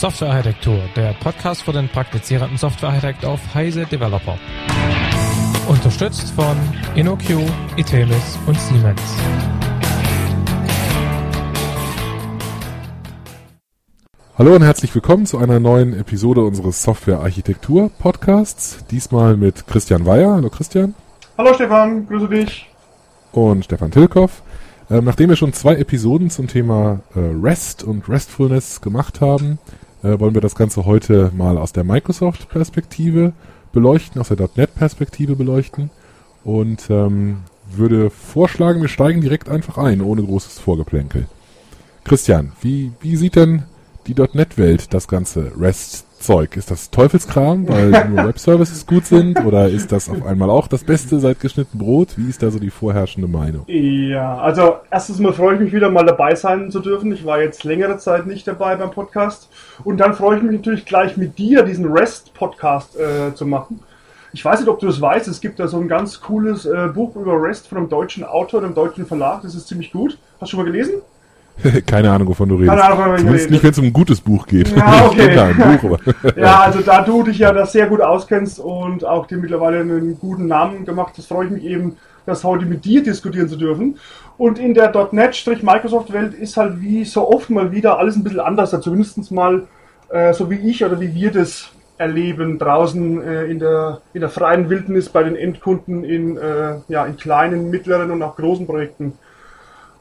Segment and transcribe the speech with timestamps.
[0.00, 4.38] Softwarearchitektur, der Podcast für den praktizierenden Softwarearchitekt auf Heise Developer.
[5.68, 6.56] Unterstützt von
[6.94, 7.42] InnoQ,
[7.76, 9.02] Itemis und Siemens.
[14.38, 18.86] Hallo und herzlich willkommen zu einer neuen Episode unseres Softwarearchitektur-Podcasts.
[18.90, 20.32] Diesmal mit Christian Weyer.
[20.32, 20.94] Hallo Christian.
[21.36, 22.70] Hallo Stefan, grüße dich.
[23.32, 24.42] Und Stefan Tilkoff.
[24.90, 29.58] Ähm, nachdem wir schon zwei Episoden zum Thema äh, REST und RESTfulness gemacht haben,
[30.02, 33.32] äh, wollen wir das Ganze heute mal aus der Microsoft-Perspektive
[33.72, 35.90] beleuchten, aus der .NET-Perspektive beleuchten
[36.44, 37.38] und ähm,
[37.70, 41.26] würde vorschlagen, wir steigen direkt einfach ein, ohne großes Vorgeplänkel.
[42.04, 43.64] Christian, wie, wie sieht denn
[44.06, 45.52] die .NET-Welt das ganze
[46.20, 46.56] REST-Zeug?
[46.56, 49.44] Ist das Teufelskram, weil nur Web-Services gut sind?
[49.44, 52.16] Oder ist das auf einmal auch das Beste seit geschnitten Brot?
[52.16, 53.64] Wie ist da so die vorherrschende Meinung?
[53.66, 57.12] Ja, also erstens mal freue ich mich wieder mal dabei sein zu dürfen.
[57.12, 59.48] Ich war jetzt längere Zeit nicht dabei beim Podcast.
[59.82, 63.80] Und dann freue ich mich natürlich gleich mit dir diesen REST-Podcast äh, zu machen.
[64.32, 66.88] Ich weiß nicht, ob du das weißt, es gibt da so ein ganz cooles äh,
[66.94, 69.42] Buch über REST von einem deutschen Autor, einem deutschen Verlag.
[69.42, 70.18] Das ist ziemlich gut.
[70.40, 71.02] Hast du schon mal gelesen?
[71.86, 72.70] Keine Ahnung, wovon du redest.
[72.70, 73.52] Keine Ahnung, wovon ich Zumindest rede.
[73.54, 74.76] nicht, wenn es um ein gutes Buch geht.
[74.76, 75.78] Ja, okay.
[75.80, 75.98] Buch,
[76.36, 80.18] Ja, also da du dich ja das sehr gut auskennst und auch dir mittlerweile einen
[80.18, 83.98] guten Namen gemacht hast, freue ich mich eben, das heute mit dir diskutieren zu dürfen.
[84.38, 88.72] Und in der .NET-Microsoft-Welt ist halt wie so oft mal wieder alles ein bisschen anders,
[88.72, 89.66] also zumindest mal
[90.10, 94.30] äh, so wie ich oder wie wir das erleben draußen äh, in, der, in der
[94.30, 99.12] freien Wildnis bei den Endkunden in, äh, ja, in kleinen, mittleren und auch großen Projekten.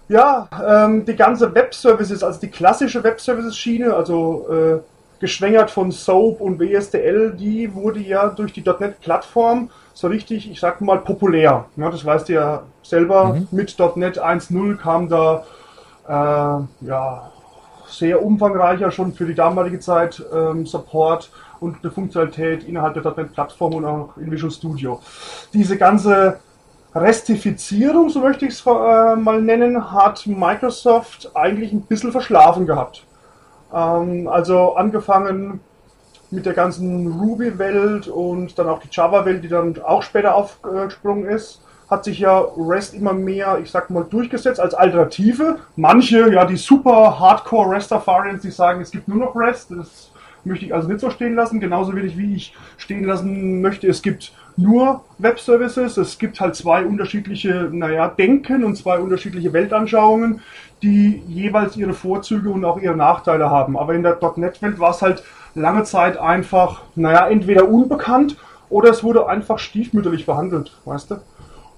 [0.09, 4.79] Ja, ähm, die ganze Web-Services, also die klassische Web-Services-Schiene, also äh,
[5.19, 10.81] geschwängert von SOAP und WSDL, die wurde ja durch die .NET-Plattform so richtig, ich sag
[10.81, 11.65] mal, populär.
[11.75, 13.37] Ja, das weißt du ja selber.
[13.51, 15.43] Mit .NET 1.0 kam da
[16.07, 17.31] äh, ja,
[17.87, 23.75] sehr umfangreicher schon für die damalige Zeit ähm, Support und eine Funktionalität innerhalb der .NET-Plattform
[23.75, 25.01] und auch in Visual Studio.
[25.53, 26.39] Diese ganze
[26.95, 33.05] Restifizierung, so möchte ich es äh, mal nennen, hat Microsoft eigentlich ein bisschen verschlafen gehabt.
[33.73, 35.59] Ähm, also angefangen
[36.31, 41.61] mit der ganzen Ruby-Welt und dann auch die Java-Welt, die dann auch später aufgesprungen ist,
[41.89, 45.57] hat sich ja REST immer mehr, ich sag mal, durchgesetzt als Alternative.
[45.75, 50.11] Manche, ja, die super Hardcore REST-Erfahrens, die sagen, es gibt nur noch REST, das
[50.43, 54.01] möchte ich also nicht so stehen lassen, genauso wenig wie ich stehen lassen möchte, es
[54.01, 60.41] gibt nur Web-Services, es gibt halt zwei unterschiedliche, naja, Denken und zwei unterschiedliche Weltanschauungen,
[60.81, 63.77] die jeweils ihre Vorzüge und auch ihre Nachteile haben.
[63.77, 65.23] Aber in der .NET-Welt war es halt
[65.55, 68.37] lange Zeit einfach, naja, entweder unbekannt
[68.69, 71.15] oder es wurde einfach stiefmütterlich behandelt, weißt du?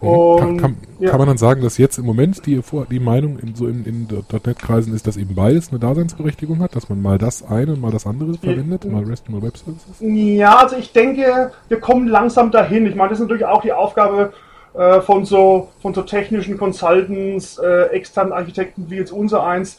[0.01, 1.11] Kann, kann, ja.
[1.11, 4.07] kann man dann sagen, dass jetzt im Moment die, die Meinung in, so in, in
[4.31, 7.91] .NET-Kreisen ist, dass eben beides eine Daseinsberechtigung hat, dass man mal das eine und mal
[7.91, 9.97] das andere verwendet, mal REST und mal Web Services?
[9.99, 12.87] Ja, also ich denke, wir kommen langsam dahin.
[12.87, 14.33] Ich meine, das ist natürlich auch die Aufgabe
[14.73, 19.77] äh, von so von so technischen Consultants, äh, externen Architekten wie jetzt unser eins,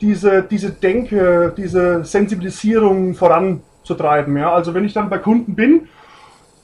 [0.00, 4.36] diese diese Denke, diese Sensibilisierung voranzutreiben.
[4.36, 5.88] Ja, also wenn ich dann bei Kunden bin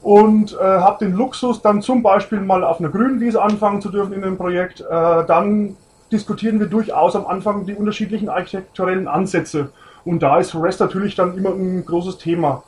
[0.03, 3.91] und äh, habe den Luxus, dann zum Beispiel mal auf einer grünen Wiese anfangen zu
[3.91, 4.84] dürfen in einem Projekt, äh,
[5.27, 5.77] dann
[6.11, 9.71] diskutieren wir durchaus am Anfang die unterschiedlichen architekturellen Ansätze.
[10.05, 12.62] Und da ist REST natürlich dann immer ein großes Thema.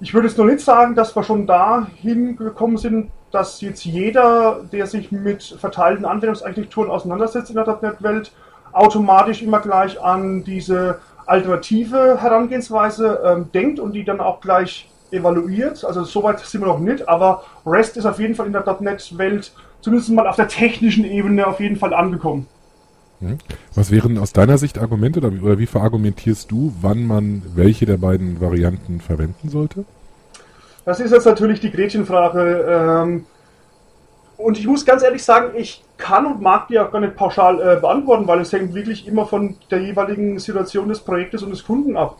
[0.00, 4.60] Ich würde jetzt noch nicht sagen, dass wir schon dahin gekommen sind, dass jetzt jeder,
[4.72, 8.32] der sich mit verteilten Anwendungsarchitekturen auseinandersetzt in der .NET-Welt,
[8.72, 15.84] automatisch immer gleich an diese alternative Herangehensweise ähm, denkt und die dann auch gleich evaluiert.
[15.84, 19.52] Also soweit sind wir noch nicht, aber REST ist auf jeden Fall in der .NET-Welt
[19.80, 22.46] zumindest mal auf der technischen Ebene auf jeden Fall angekommen.
[23.20, 23.38] Hm?
[23.74, 27.86] Was wären aus deiner Sicht Argumente oder wie, oder wie verargumentierst du, wann man welche
[27.86, 29.84] der beiden Varianten verwenden sollte?
[30.84, 32.64] Das ist jetzt natürlich die Gretchenfrage.
[32.68, 33.26] Ähm,
[34.36, 37.60] und ich muss ganz ehrlich sagen, ich kann und mag die auch gar nicht pauschal
[37.60, 41.64] äh, beantworten, weil es hängt wirklich immer von der jeweiligen Situation des Projektes und des
[41.64, 42.18] Kunden ab.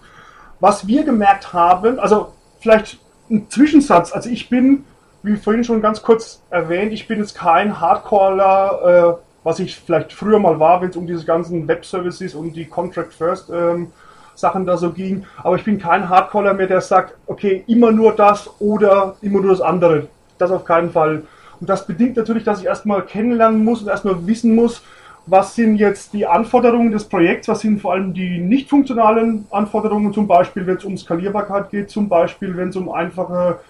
[0.58, 2.98] Was wir gemerkt haben, also vielleicht
[3.30, 4.84] ein Zwischensatz, also ich bin,
[5.22, 10.12] wie vorhin schon ganz kurz erwähnt, ich bin jetzt kein Hardcaller, äh, was ich vielleicht
[10.12, 13.92] früher mal war, wenn es um diese ganzen Web-Services und die Contract First ähm,
[14.34, 15.24] Sachen da so ging.
[15.42, 19.50] Aber ich bin kein Hardcaller mehr, der sagt, okay, immer nur das oder immer nur
[19.50, 20.08] das andere.
[20.38, 21.22] Das auf keinen Fall.
[21.60, 24.82] Und das bedingt natürlich, dass ich erstmal kennenlernen muss und erstmal wissen muss,
[25.30, 30.12] was sind jetzt die Anforderungen des Projekts, was sind vor allem die nicht funktionalen Anforderungen,
[30.12, 33.60] zum Beispiel wenn es um Skalierbarkeit geht, zum Beispiel wenn es um einfache,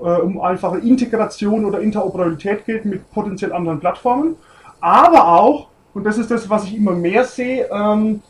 [0.00, 4.36] äh, um einfache Integration oder Interoperabilität geht mit potenziell anderen Plattformen.
[4.80, 8.22] Aber auch, und das ist das, was ich immer mehr sehe, ähm,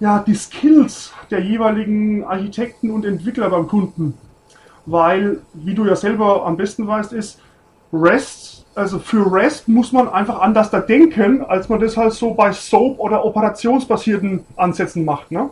[0.00, 4.14] ja, die Skills der jeweiligen Architekten und Entwickler beim Kunden.
[4.84, 7.40] Weil, wie du ja selber am besten weißt, ist
[7.92, 12.34] REST, also für REST muss man einfach anders da denken, als man das halt so
[12.34, 15.32] bei SOAP oder operationsbasierten Ansätzen macht.
[15.32, 15.48] Ne?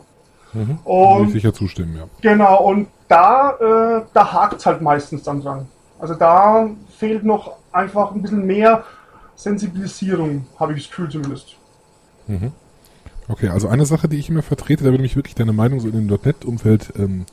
[0.53, 0.79] Mhm.
[0.85, 2.05] Und, ich sicher zustimmen, ja.
[2.21, 5.67] Genau, und da, äh, da hakt es halt meistens dann dran.
[5.99, 6.69] Also da
[6.99, 8.85] fehlt noch einfach ein bisschen mehr
[9.37, 11.56] Sensibilisierung, habe ich das Gefühl zumindest.
[12.26, 12.53] Mhm.
[13.26, 15.88] Okay, also eine Sache, die ich immer vertrete, da würde mich wirklich deine Meinung so
[15.88, 17.25] in dem .NET-Umfeld ähm,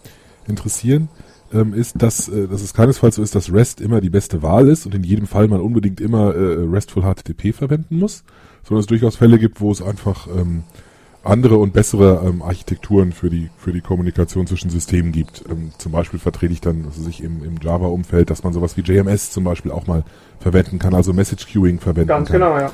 [0.48, 1.10] interessieren,
[1.54, 4.68] ähm, ist, dass, äh, dass es keinesfalls so ist, dass REST immer die beste Wahl
[4.68, 8.24] ist und in jedem Fall man unbedingt immer äh, RESTful HTTP verwenden muss,
[8.64, 10.64] sondern es durchaus Fälle gibt, wo es einfach ähm,
[11.24, 15.44] andere und bessere ähm, Architekturen für die für die Kommunikation zwischen Systemen gibt.
[15.50, 18.82] Ähm, zum Beispiel vertrete ich dann also sich im, im Java-Umfeld, dass man sowas wie
[18.82, 20.04] JMS zum Beispiel auch mal
[20.40, 22.40] verwenden kann, also Message Queuing verwenden Ganz kann.
[22.40, 22.72] genau, ja.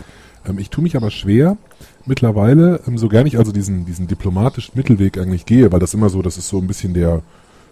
[0.47, 1.57] Ähm, ich tue mich aber schwer
[2.05, 6.09] mittlerweile, ähm, so gern ich also diesen diesen diplomatischen Mittelweg eigentlich gehe, weil das immer
[6.09, 7.23] so, das ist so ein bisschen der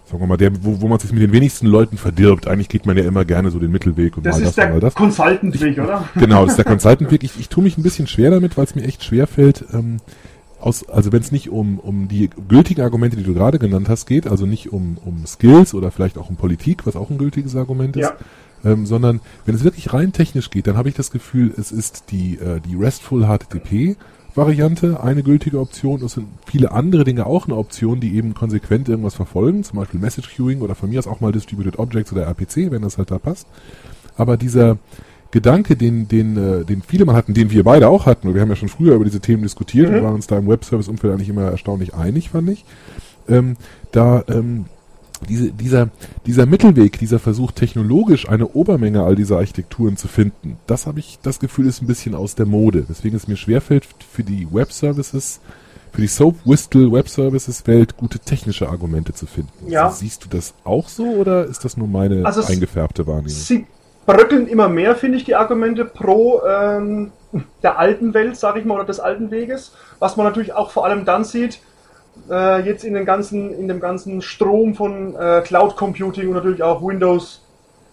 [0.05, 2.47] sagen wir mal, der, wo, wo man sich mit den wenigsten Leuten verdirbt.
[2.47, 4.79] Eigentlich geht man ja immer gerne so den Mittelweg und das mal ist das, der
[4.79, 4.95] das.
[4.95, 6.07] Consultant-Weg, oder?
[6.15, 7.23] Genau, das ist der Consultant-Weg.
[7.23, 9.97] Ich, ich tue mich ein bisschen schwer damit, weil es mir echt schwer fällt, ähm,
[10.59, 14.05] aus, also wenn es nicht um, um die gültigen Argumente, die du gerade genannt hast,
[14.05, 17.55] geht, also nicht um, um Skills oder vielleicht auch um Politik, was auch ein gültiges
[17.55, 18.71] Argument ist, ja.
[18.71, 22.05] ähm, sondern wenn es wirklich rein technisch geht, dann habe ich das Gefühl, es ist
[22.11, 23.95] die, äh, die RESTful HTTP
[24.35, 26.03] Variante eine gültige Option.
[26.03, 29.99] Es sind viele andere Dinge auch eine Option, die eben konsequent irgendwas verfolgen, zum Beispiel
[29.99, 33.11] Message Queuing oder von mir aus auch mal Distributed Objects oder RPC, wenn das halt
[33.11, 33.47] da passt.
[34.17, 34.77] Aber dieser,
[35.35, 38.47] Gedanke, den, den, äh, den viele mal hatten, den wir beide auch hatten, wir haben
[38.47, 39.97] ja schon früher über diese Themen diskutiert mhm.
[39.97, 42.63] und waren uns da im Webservice-Umfeld eigentlich immer erstaunlich einig, fand ich.
[43.27, 43.57] Ähm,
[43.91, 44.63] da ähm,
[45.27, 45.89] diese, dieser,
[46.25, 51.19] dieser Mittelweg, dieser Versuch, technologisch eine Obermenge all dieser Architekturen zu finden, das habe ich
[51.21, 52.85] das Gefühl, ist ein bisschen aus der Mode.
[52.87, 55.39] Deswegen es mir schwerfällt, für die Web-Services,
[55.91, 59.69] für die Soap Whistle Web Services Welt gute technische Argumente zu finden.
[59.69, 59.85] Ja.
[59.85, 63.29] Also, siehst du das auch so oder ist das nur meine also eingefärbte Wahrnehmung?
[63.29, 63.65] Sie
[64.05, 67.11] bröckeln immer mehr, finde ich, die Argumente pro ähm,
[67.63, 69.73] der alten Welt, sage ich mal, oder des alten Weges.
[69.99, 71.59] Was man natürlich auch vor allem dann sieht,
[72.29, 76.63] äh, jetzt in, den ganzen, in dem ganzen Strom von äh, Cloud Computing und natürlich
[76.63, 77.41] auch Windows,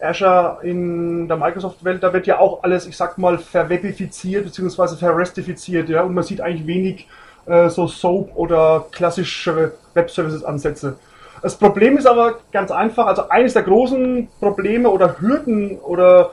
[0.01, 4.97] Azure in der Microsoft-Welt, da wird ja auch alles, ich sag mal, verwebifiziert bzw.
[4.97, 7.09] verrestifiziert, ja, und man sieht eigentlich wenig
[7.47, 10.97] äh, so Soap oder klassische Web-Services-Ansätze.
[11.41, 16.31] Das Problem ist aber ganz einfach, also eines der großen Probleme oder Hürden oder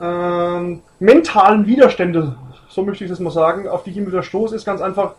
[0.00, 2.36] ähm, mentalen Widerstände,
[2.68, 5.14] so möchte ich das mal sagen, auf die ich immer wieder stoße, ist ganz einfach,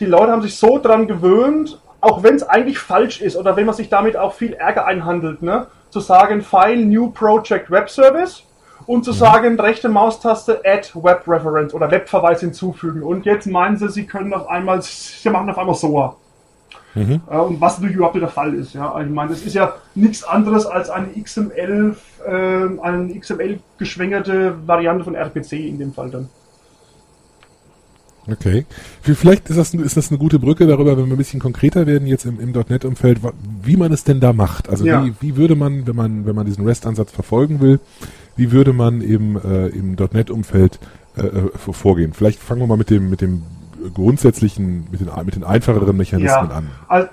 [0.00, 3.66] die Leute haben sich so dran gewöhnt, auch wenn es eigentlich falsch ist oder wenn
[3.66, 8.42] man sich damit auch viel Ärger einhandelt, ne, zu sagen File New Project Web Service
[8.86, 9.16] und zu mhm.
[9.16, 13.02] sagen rechte Maustaste Add Web Reference oder Webverweis hinzufügen.
[13.02, 16.16] Und jetzt meinen sie, sie können auf einmal, sie machen auf einmal SOA.
[16.94, 17.20] Mhm.
[17.26, 18.74] Und was natürlich überhaupt der Fall ist.
[18.74, 18.98] Ja?
[19.00, 21.96] Ich meine, das ist ja nichts anderes als eine XML,
[22.26, 22.30] äh,
[22.80, 26.28] eine XML geschwängerte Variante von RPC in dem Fall dann.
[28.30, 28.66] Okay.
[29.02, 32.06] Vielleicht ist das, ist das eine gute Brücke darüber, wenn wir ein bisschen konkreter werden
[32.08, 33.20] jetzt im, im .NET-Umfeld,
[33.62, 34.68] wie man es denn da macht.
[34.68, 35.04] Also ja.
[35.04, 37.78] wie, wie würde man, wenn man, wenn man diesen REST-Ansatz verfolgen will,
[38.36, 40.78] wie würde man eben äh, im .NET-Umfeld
[41.16, 42.12] äh, äh vorgehen?
[42.12, 43.42] Vielleicht fangen wir mal mit dem, mit dem
[43.94, 46.70] grundsätzlichen, mit den, mit den einfacheren Mechanismen ja, an.
[46.88, 47.08] Also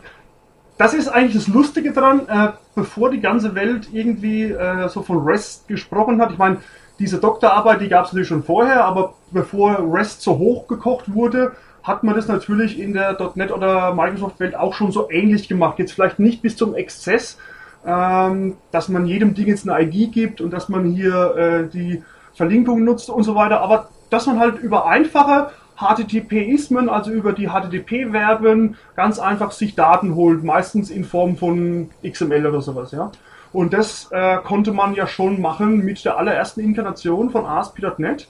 [0.78, 5.24] das ist eigentlich das Lustige dran, äh, bevor die ganze Welt irgendwie äh, so von
[5.24, 6.32] REST gesprochen hat.
[6.32, 6.58] Ich meine,
[7.04, 11.52] diese Doktorarbeit, die gab es natürlich schon vorher, aber bevor REST so hochgekocht wurde,
[11.84, 15.80] hat man das natürlich in der .NET oder Microsoft-Welt auch schon so ähnlich gemacht.
[15.80, 17.38] Jetzt vielleicht nicht bis zum Exzess,
[17.86, 22.02] ähm, dass man jedem Ding jetzt eine ID gibt und dass man hier äh, die
[22.36, 27.50] Verlinkung nutzt und so weiter, aber dass man halt über einfache HTTP-Ismen, also über die
[27.50, 33.12] HTTP-Verben, ganz einfach sich Daten holt, meistens in Form von XML oder sowas, ja.
[33.54, 38.28] Und das äh, konnte man ja schon machen mit der allerersten Inkarnation von ASP.NET.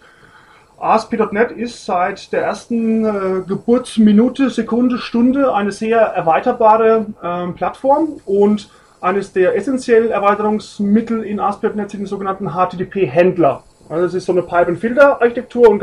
[0.77, 8.69] ASP.NET ist seit der ersten äh, Geburtsminute, Sekunde, Stunde eine sehr erweiterbare äh, Plattform und
[8.99, 13.63] eines der essentiellen Erweiterungsmittel in ASP.NET sind die sogenannten HTTP-Händler.
[13.89, 15.81] Also es ist so eine Pipe-and-Filter-Architektur und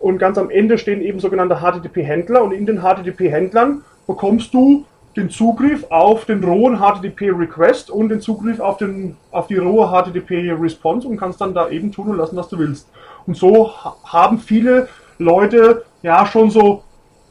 [0.00, 4.84] und ganz am Ende stehen eben sogenannte HTTP-Händler und in den HTTP-Händlern bekommst du
[5.18, 11.08] den Zugriff auf den rohen HTTP-Request und den Zugriff auf, den, auf die rohe HTTP-Response
[11.08, 12.88] und kannst dann da eben tun und lassen, was du willst.
[13.26, 13.72] Und so
[14.04, 16.84] haben viele Leute ja schon so,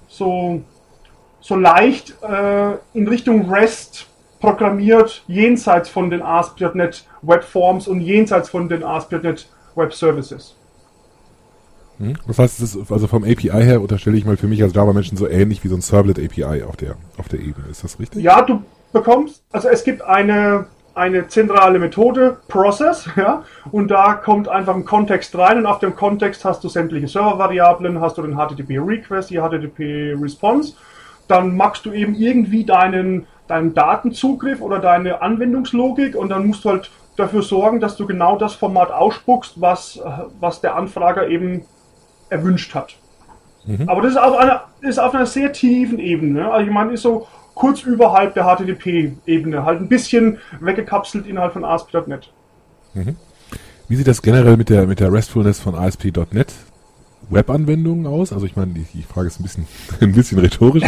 [0.10, 0.62] so,
[1.40, 4.08] so leicht äh, in Richtung REST
[4.42, 10.57] programmiert, jenseits von den ASP.NET Web Forms und jenseits von den ASP.NET Web Services.
[12.00, 12.14] Hm?
[12.28, 15.18] Das heißt, es ist also vom API her unterstelle ich mal für mich als Java-Menschen
[15.18, 17.68] so ähnlich wie so ein Servlet API auf der, auf der Ebene.
[17.70, 18.24] Ist das richtig?
[18.24, 18.62] Ja, du
[18.94, 24.86] bekommst, also es gibt eine, eine zentrale Methode, Process, ja, und da kommt einfach ein
[24.86, 29.40] Kontext rein und auf dem Kontext hast du sämtliche Server-Variablen, hast du den HTTP-Request, die
[29.40, 30.74] HTTP-Response,
[31.28, 36.70] dann machst du eben irgendwie deinen, deinen Datenzugriff oder deine Anwendungslogik und dann musst du
[36.70, 40.00] halt dafür sorgen, dass du genau das Format ausspuckst, was,
[40.40, 41.66] was der Anfrager eben
[42.30, 42.96] erwünscht hat.
[43.66, 43.88] Mhm.
[43.88, 46.52] Aber das ist auf, einer, ist auf einer sehr tiefen Ebene.
[46.52, 51.66] Also ich meine, ist so kurz überhalb der HTTP-Ebene, halt ein bisschen weggekapselt innerhalb von
[51.66, 52.32] ASP.NET.
[52.94, 53.16] Mhm.
[53.90, 56.54] Wie sieht das generell mit der, mit der Restfulness von ASP.NET
[57.30, 58.32] Webanwendungen aus?
[58.32, 59.68] Also ich meine, die, die Frage ist ein bisschen,
[60.02, 60.84] ein bisschen rhetorisch,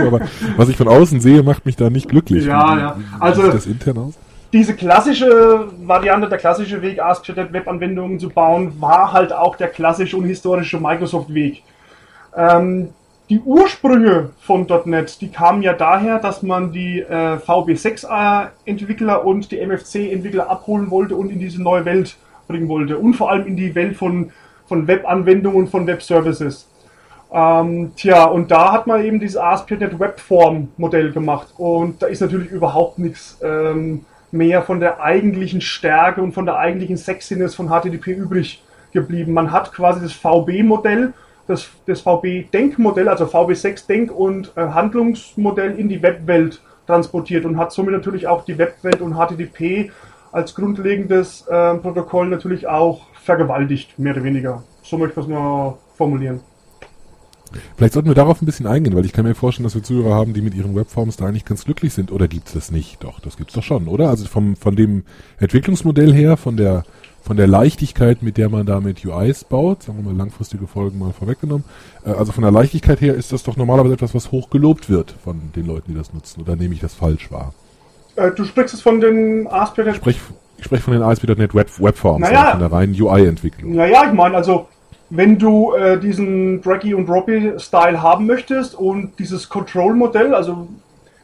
[0.00, 0.20] aber
[0.56, 2.44] was ich von außen sehe, macht mich da nicht glücklich.
[2.44, 2.96] Ja, wie, ja.
[3.20, 4.14] Also, wie sieht das intern aus?
[4.54, 10.16] Diese klassische Variante, der klassische Weg, ASP.NET Webanwendungen zu bauen, war halt auch der klassische
[10.16, 11.64] und historische Microsoft-Weg.
[12.36, 12.90] Ähm,
[13.28, 19.58] die Ursprünge von .NET, die kamen ja daher, dass man die äh, VB6-Entwickler und die
[19.58, 22.96] MFC-Entwickler abholen wollte und in diese neue Welt bringen wollte.
[22.96, 24.30] Und vor allem in die Welt von,
[24.66, 26.68] von Webanwendungen, von Web-Services.
[27.32, 31.48] Ähm, tja, und da hat man eben dieses ASP.NET Webform-Modell gemacht.
[31.56, 36.58] Und da ist natürlich überhaupt nichts ähm, mehr von der eigentlichen Stärke und von der
[36.58, 38.62] eigentlichen Sexiness von HTTP übrig
[38.92, 39.32] geblieben.
[39.32, 41.14] Man hat quasi das VB-Modell,
[41.46, 47.92] das, das VB-Denkmodell, also VB6-Denk- und äh, Handlungsmodell in die Webwelt transportiert und hat somit
[47.92, 49.90] natürlich auch die Webwelt und HTTP
[50.32, 54.62] als grundlegendes äh, Protokoll natürlich auch vergewaltigt, mehr oder weniger.
[54.82, 56.40] So möchte ich es mal formulieren.
[57.76, 60.14] Vielleicht sollten wir darauf ein bisschen eingehen, weil ich kann mir vorstellen, dass wir Zuhörer
[60.14, 62.12] haben, die mit ihren Webforms da eigentlich ganz glücklich sind.
[62.12, 63.02] Oder gibt es das nicht?
[63.02, 64.08] Doch, das gibt es doch schon, oder?
[64.08, 65.04] Also vom, von dem
[65.38, 66.84] Entwicklungsmodell her, von der,
[67.22, 70.98] von der Leichtigkeit, mit der man da mit UIs baut, sagen wir mal langfristige Folgen
[70.98, 71.64] mal vorweggenommen,
[72.04, 75.14] äh, also von der Leichtigkeit her ist das doch normalerweise etwas, was hoch gelobt wird
[75.24, 76.42] von den Leuten, die das nutzen.
[76.42, 77.54] Oder nehme ich das falsch wahr?
[78.16, 79.88] Äh, du sprichst es von den ASP.NET...
[79.88, 80.20] Ich spreche
[80.60, 83.74] sprech von den ASP.NET Web, Webforms, naja, also von der reinen UI-Entwicklung.
[83.74, 84.68] Naja, ich meine, also
[85.16, 90.68] wenn du äh, diesen Draggy und Droppy Style haben möchtest und dieses Control Modell, also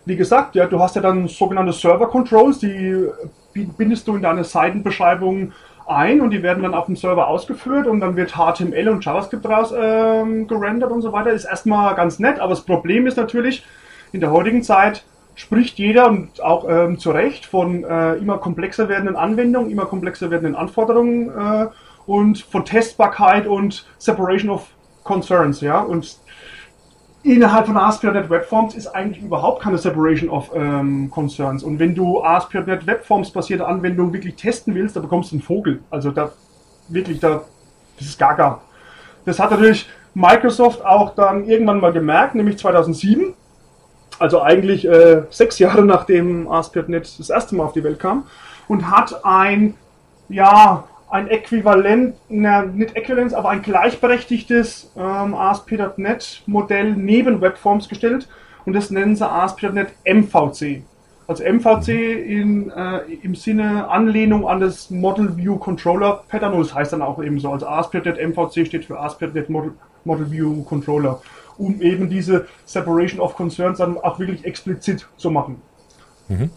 [0.04, 3.06] wie gesagt, ja, du hast ja dann sogenannte Server Controls, die
[3.52, 5.52] bindest du in deine Seitenbeschreibung
[5.86, 9.48] ein und die werden dann auf dem Server ausgeführt und dann wird HTML und JavaScript
[9.48, 11.30] raus ähm, gerendert und so weiter.
[11.30, 13.64] Ist erstmal ganz nett, aber das Problem ist natürlich,
[14.12, 15.04] in der heutigen Zeit
[15.34, 20.30] spricht jeder und auch ähm, zu Recht von äh, immer komplexer werdenden Anwendungen, immer komplexer
[20.30, 21.66] werdenden Anforderungen äh,
[22.06, 24.66] und von Testbarkeit und Separation of
[25.04, 25.80] Concerns, ja.
[25.80, 26.18] Und
[27.22, 31.62] innerhalb von ASP.NET Webforms ist eigentlich überhaupt keine Separation of ähm, Concerns.
[31.62, 35.80] Und wenn du ASP.NET Webforms basierte Anwendungen wirklich testen willst, da bekommst du einen Vogel.
[35.90, 36.32] Also da
[36.88, 37.42] wirklich, da
[37.98, 38.60] das ist gaga.
[39.26, 43.34] Das hat natürlich Microsoft auch dann irgendwann mal gemerkt, nämlich 2007.
[44.18, 48.24] Also eigentlich äh, sechs Jahre nachdem ASP.NET das erste Mal auf die Welt kam
[48.68, 49.74] und hat ein
[50.28, 58.28] ja ein Äquivalent, na, nicht Äquivalenz, aber ein gleichberechtigtes ähm, ASP.NET Modell neben Webforms gestellt
[58.64, 60.82] und das nennen sie ASP.NET MVC.
[61.26, 66.74] Also MVC in, äh, im Sinne Anlehnung an das Model View Controller Pattern und das
[66.74, 67.52] heißt dann auch eben so.
[67.52, 69.72] Also ASP.NET MVC steht für ASP.NET Model,
[70.04, 71.20] Model View Controller,
[71.58, 75.60] um eben diese Separation of Concerns dann auch wirklich explizit zu machen.
[76.28, 76.50] Mhm.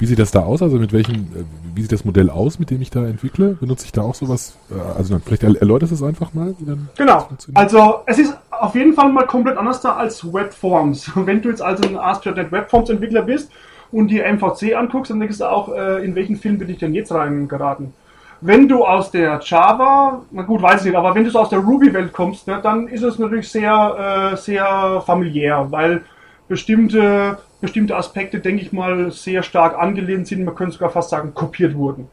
[0.00, 0.62] Wie sieht das da aus?
[0.62, 3.58] Also mit welchem, äh, wie sieht das Modell aus, mit dem ich da entwickle?
[3.60, 4.56] Benutze ich da auch sowas?
[4.70, 6.54] Äh, also dann, vielleicht erläutert es einfach mal.
[6.96, 7.28] genau.
[7.52, 11.12] Also es ist auf jeden Fall mal komplett anders da als Webforms.
[11.26, 13.52] Wenn du jetzt also ein ASP.NET Webforms Entwickler bist
[13.92, 16.94] und dir MVC anguckst, dann denkst du auch, äh, in welchen Film bin ich denn
[16.94, 17.92] jetzt reingeraten?
[18.40, 21.50] Wenn du aus der Java, na gut, weiß ich nicht, aber wenn du so aus
[21.50, 26.04] der Ruby-Welt kommst, ne, dann ist es natürlich sehr, sehr familiär, weil
[26.48, 31.34] bestimmte bestimmte Aspekte, denke ich mal, sehr stark angelehnt sind, man könnte sogar fast sagen,
[31.34, 32.08] kopiert wurden.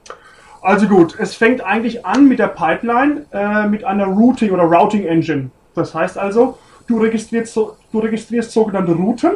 [0.62, 5.06] Also gut, es fängt eigentlich an mit der Pipeline, äh, mit einer Routing oder Routing
[5.06, 5.50] Engine.
[5.76, 9.32] Das heißt also, du registrierst, so, du registrierst sogenannte Routen,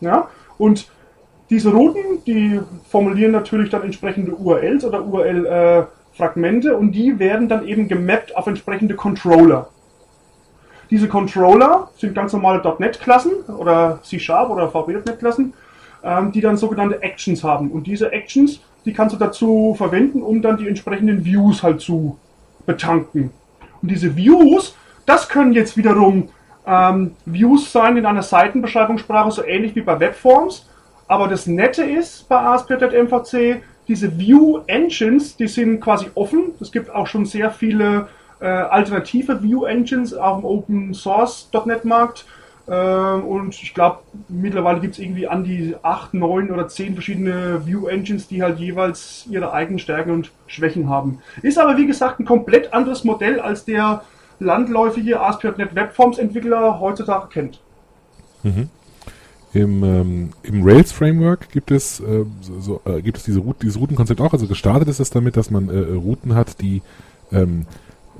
[0.00, 0.28] ja,
[0.58, 0.88] und
[1.50, 7.66] diese Routen, die formulieren natürlich dann entsprechende URLs oder URL-Fragmente äh, und die werden dann
[7.66, 9.68] eben gemappt auf entsprechende Controller.
[10.92, 15.54] Diese Controller sind ganz normale .NET-Klassen oder C-Sharp oder VB.NET-Klassen,
[16.04, 17.70] ähm, die dann sogenannte Actions haben.
[17.70, 22.18] Und diese Actions, die kannst du dazu verwenden, um dann die entsprechenden Views halt zu
[22.66, 23.30] betanken.
[23.80, 26.28] Und diese Views, das können jetzt wiederum
[26.66, 30.68] ähm, Views sein in einer Seitenbeschreibungssprache, so ähnlich wie bei Webforms.
[31.08, 36.52] Aber das Nette ist bei ASP.NET MVC, diese View Engines, die sind quasi offen.
[36.60, 38.08] Es gibt auch schon sehr viele
[38.42, 42.26] äh, alternative View Engines auf dem Open Source .NET Markt.
[42.66, 47.64] Äh, und ich glaube, mittlerweile gibt es irgendwie an die 8, 9 oder 10 verschiedene
[47.64, 51.20] View Engines, die halt jeweils ihre eigenen Stärken und Schwächen haben.
[51.42, 54.02] Ist aber wie gesagt ein komplett anderes Modell als der
[54.40, 57.60] landläufige ASP.NET Webforms Entwickler heutzutage kennt.
[58.42, 58.68] Mhm.
[59.54, 63.78] Im, ähm, im Rails Framework gibt es, äh, so, äh, gibt es diese Route, dieses
[63.78, 64.32] Routenkonzept auch.
[64.32, 66.82] Also gestartet ist es damit, dass man äh, Routen hat, die
[67.30, 67.66] ähm,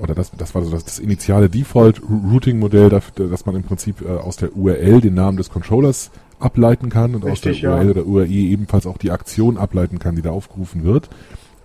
[0.03, 4.37] oder das, das war so das, das initiale Default-Routing-Modell, dass man im Prinzip äh, aus
[4.37, 7.77] der URL den Namen des Controllers ableiten kann und Richtig, aus der ja.
[7.77, 11.09] URL oder URI ebenfalls auch die Aktion ableiten kann, die da aufgerufen wird.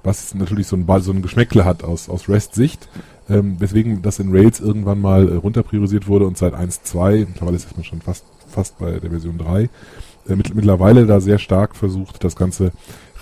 [0.04, 2.88] Was natürlich so ein, so ein Geschmäckle hat aus, aus REST-Sicht,
[3.28, 7.76] ähm, weswegen das in Rails irgendwann mal äh, runterpriorisiert wurde und seit 1.2, mittlerweile ist
[7.76, 12.24] man schon fast, fast bei der Version 3, äh, mit, mittlerweile da sehr stark versucht,
[12.24, 12.72] das Ganze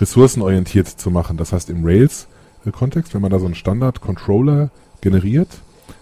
[0.02, 1.38] ressourcenorientiert zu machen.
[1.38, 4.72] Das heißt, im Rails-Kontext, wenn man da so einen Standard-Controller
[5.02, 5.50] generiert,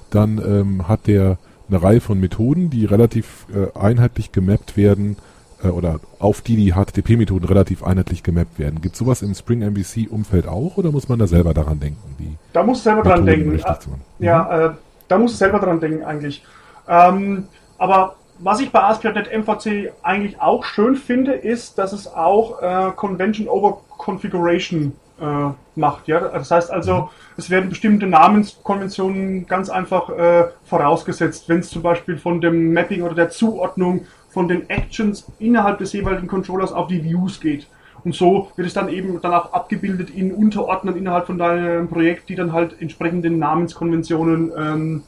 [0.09, 1.37] dann ähm, hat der
[1.69, 5.17] eine Reihe von Methoden, die relativ äh, einheitlich gemappt werden
[5.63, 8.81] äh, oder auf die die HTTP-Methoden relativ einheitlich gemappt werden.
[8.81, 12.15] Gibt es sowas im Spring MVC-Umfeld auch oder muss man da selber daran denken?
[12.19, 13.61] Die da muss selber Methoden dran denken.
[13.63, 13.77] Ah,
[14.19, 14.73] ja, mhm.
[14.73, 16.43] äh, da muss selber dran denken eigentlich.
[16.87, 17.47] Ähm,
[17.77, 22.91] aber was ich bei ASP.NET MVC eigentlich auch schön finde, ist, dass es auch äh,
[22.95, 26.07] Convention over Configuration äh, macht.
[26.07, 26.19] Ja?
[26.19, 32.17] Das heißt also, es werden bestimmte Namenskonventionen ganz einfach äh, vorausgesetzt, wenn es zum Beispiel
[32.17, 37.03] von dem Mapping oder der Zuordnung von den Actions innerhalb des jeweiligen Controllers auf die
[37.03, 37.67] Views geht.
[38.03, 42.27] Und so wird es dann eben dann auch abgebildet in Unterordnern innerhalb von deinem Projekt,
[42.27, 45.03] die dann halt entsprechenden Namenskonventionen ähm,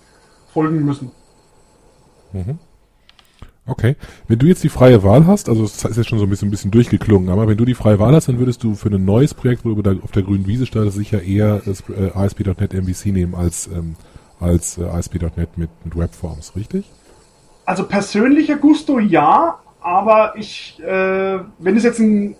[0.53, 1.11] folgen müssen.
[2.31, 2.59] Mhm.
[3.67, 3.95] Okay.
[4.27, 6.49] Wenn du jetzt die freie Wahl hast, also es ist jetzt schon so ein bisschen,
[6.49, 9.03] ein bisschen durchgeklungen, aber wenn du die freie Wahl hast, dann würdest du für ein
[9.03, 12.73] neues Projekt, wo du da auf der grünen Wiese startest, sicher eher das äh, ASP.NET
[12.73, 13.95] MVC nehmen als, ähm,
[14.39, 16.85] als äh, ASP.NET mit, mit Webforms, richtig?
[17.65, 22.35] Also persönlicher Gusto ja, aber ich, äh, wenn es jetzt ein,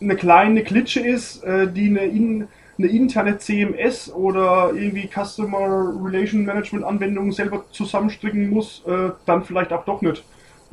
[0.00, 6.44] eine kleine Klitsche ist, äh, die eine, in, eine interne CMS oder irgendwie Customer Relation
[6.44, 10.24] Management Anwendung selber zusammenstricken muss, äh, dann vielleicht auch doch nicht.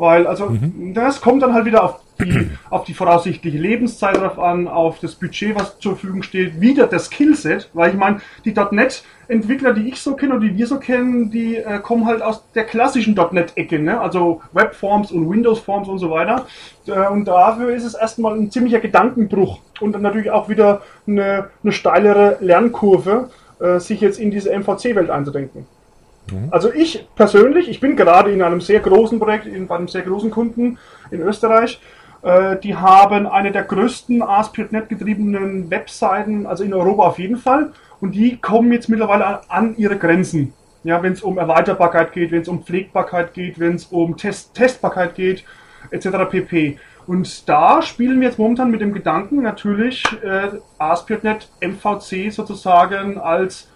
[0.04, 0.94] Weil, also, mhm.
[0.94, 5.16] das kommt dann halt wieder auf die, auf die voraussichtliche Lebenszeit drauf an, auf das
[5.16, 10.02] Budget, was zur Verfügung steht, wieder das Skillset, weil ich meine, die .NET-Entwickler, die ich
[10.02, 13.80] so kenne und die wir so kennen, die äh, kommen halt aus der klassischen .NET-Ecke,
[13.80, 14.02] ne?
[14.02, 16.48] also Webforms und Windows-Forms und so weiter.
[16.86, 21.50] Äh, und dafür ist es erstmal ein ziemlicher Gedankenbruch und dann natürlich auch wieder eine,
[21.63, 23.30] eine steilere Lernkurve,
[23.62, 25.66] äh, sich jetzt in diese MVC-Welt einzudenken.
[26.52, 30.04] Also ich persönlich, ich bin gerade in einem sehr großen Projekt, in, bei einem sehr
[30.04, 30.78] großen Kunden
[31.12, 31.82] in Österreich.
[32.22, 37.72] Äh, die haben eine der größten ASP.NET getriebenen Webseiten, also in Europa auf jeden Fall.
[38.00, 40.54] Und die kommen jetzt mittlerweile an, an ihre Grenzen.
[40.84, 44.54] Ja, wenn es um Erweiterbarkeit geht, wenn es um Pflegbarkeit geht, wenn es um Test
[44.54, 45.46] Testbarkeit geht,
[45.92, 46.10] etc.
[46.30, 46.78] pp.
[47.06, 53.70] Und da spielen wir jetzt momentan mit dem Gedanken, natürlich äh, ASP.NET MVC sozusagen als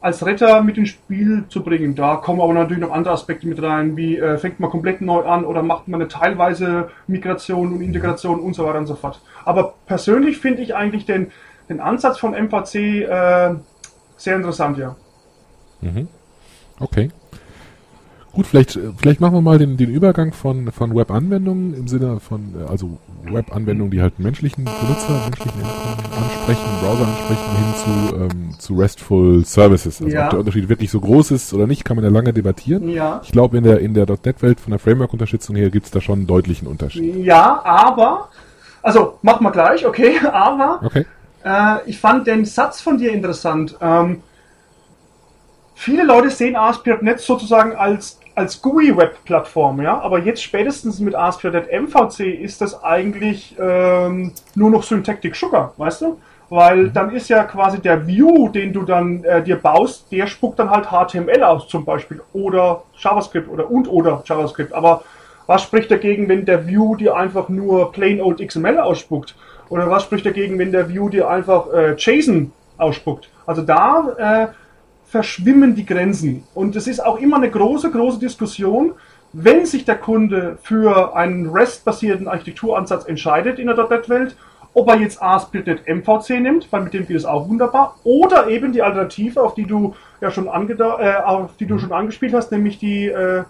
[0.00, 1.94] als Retter mit ins Spiel zu bringen.
[1.94, 5.24] Da kommen aber natürlich noch andere Aspekte mit rein, wie äh, fängt man komplett neu
[5.24, 9.20] an oder macht man eine teilweise Migration und Integration und so weiter und so fort.
[9.44, 11.30] Aber persönlich finde ich eigentlich den,
[11.68, 13.54] den Ansatz von MVC äh,
[14.16, 14.96] sehr interessant, ja.
[15.82, 16.08] Mhm.
[16.78, 17.10] Okay.
[18.32, 22.54] Gut, vielleicht, vielleicht machen wir mal den, den Übergang von, von Web-Anwendungen im Sinne von,
[22.60, 28.58] äh, also Web-Anwendungen, die halt menschlichen Benutzer, menschlichen Endkunden ansprechen, Browser ansprechen, hin zu, ähm,
[28.58, 30.00] zu RESTful Services.
[30.00, 30.24] Also ja.
[30.24, 32.88] ob der Unterschied wirklich so groß ist oder nicht, kann man ja lange debattieren.
[32.88, 33.20] Ja.
[33.24, 36.20] Ich glaube, in der, in der .NET-Welt von der Framework-Unterstützung her gibt es da schon
[36.20, 37.16] einen deutlichen Unterschied.
[37.24, 38.28] Ja, aber,
[38.80, 41.04] also machen wir gleich, okay, aber okay.
[41.44, 43.76] Äh, ich fand den Satz von dir interessant.
[43.80, 44.22] Ähm,
[45.74, 52.20] viele Leute sehen ASP.NET sozusagen als als GUI-Web-Plattform, ja, aber jetzt spätestens mit ASP.NET MVC
[52.20, 56.18] ist das eigentlich ähm, nur noch Syntactic Sugar, weißt du?
[56.48, 56.92] Weil mhm.
[56.92, 60.70] dann ist ja quasi der View, den du dann äh, dir baust, der spuckt dann
[60.70, 64.72] halt HTML aus zum Beispiel oder JavaScript oder und oder JavaScript.
[64.72, 65.02] Aber
[65.46, 69.34] was spricht dagegen, wenn der View dir einfach nur plain old XML ausspuckt?
[69.68, 73.28] Oder was spricht dagegen, wenn der View dir einfach äh, JSON ausspuckt?
[73.46, 74.48] Also da äh,
[75.10, 76.44] verschwimmen die Grenzen.
[76.54, 78.92] Und es ist auch immer eine große, große Diskussion,
[79.32, 84.36] wenn sich der Kunde für einen REST-basierten Architekturansatz entscheidet in der .NET-Welt,
[84.72, 88.72] ob er jetzt ASP.NET MVC nimmt, weil mit dem geht es auch wunderbar, oder eben
[88.72, 92.78] die Alternative, auf die du ja schon, äh, auf die du schon angespielt hast, nämlich
[92.78, 93.42] die, äh,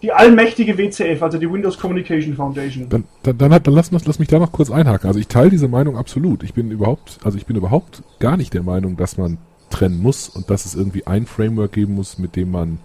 [0.00, 2.88] die allmächtige WCF, also die Windows Communication Foundation.
[2.88, 5.06] Dann, dann, dann, dann lass, lass mich da noch kurz einhaken.
[5.06, 6.42] Also ich teile diese Meinung absolut.
[6.42, 9.36] Ich bin überhaupt, also ich bin überhaupt gar nicht der Meinung, dass man
[9.74, 12.78] trennen muss und dass es irgendwie ein Framework geben muss, mit dem man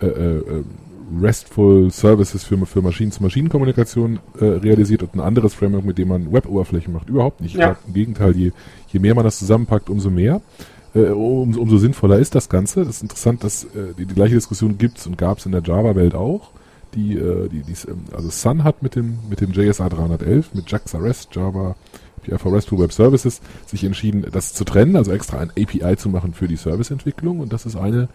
[0.00, 0.64] äh, äh,
[1.20, 6.92] RESTful Services für, für Maschinen-zu-Maschinen-Kommunikation äh, realisiert und ein anderes Framework, mit dem man Web-Oberflächen
[6.92, 7.08] macht.
[7.08, 7.56] Überhaupt nicht.
[7.56, 7.76] Ja.
[7.86, 8.52] Im Gegenteil, je,
[8.88, 10.40] je mehr man das zusammenpackt, umso mehr.
[10.94, 12.84] Äh, umso, umso sinnvoller ist das Ganze.
[12.84, 16.14] Das ist interessant, dass äh, die, die gleiche Diskussion gibt's und gab's in der Java-Welt
[16.14, 16.50] auch.
[16.94, 17.74] Die, äh, die, die,
[18.14, 21.36] also Sun hat mit dem, mit dem JSA 311, mit JAX REST,
[22.26, 26.08] Java, für RESTful Web Services, sich entschieden, das zu trennen, also extra ein API zu
[26.08, 27.40] machen für die Serviceentwicklung.
[27.40, 28.08] Und das ist eine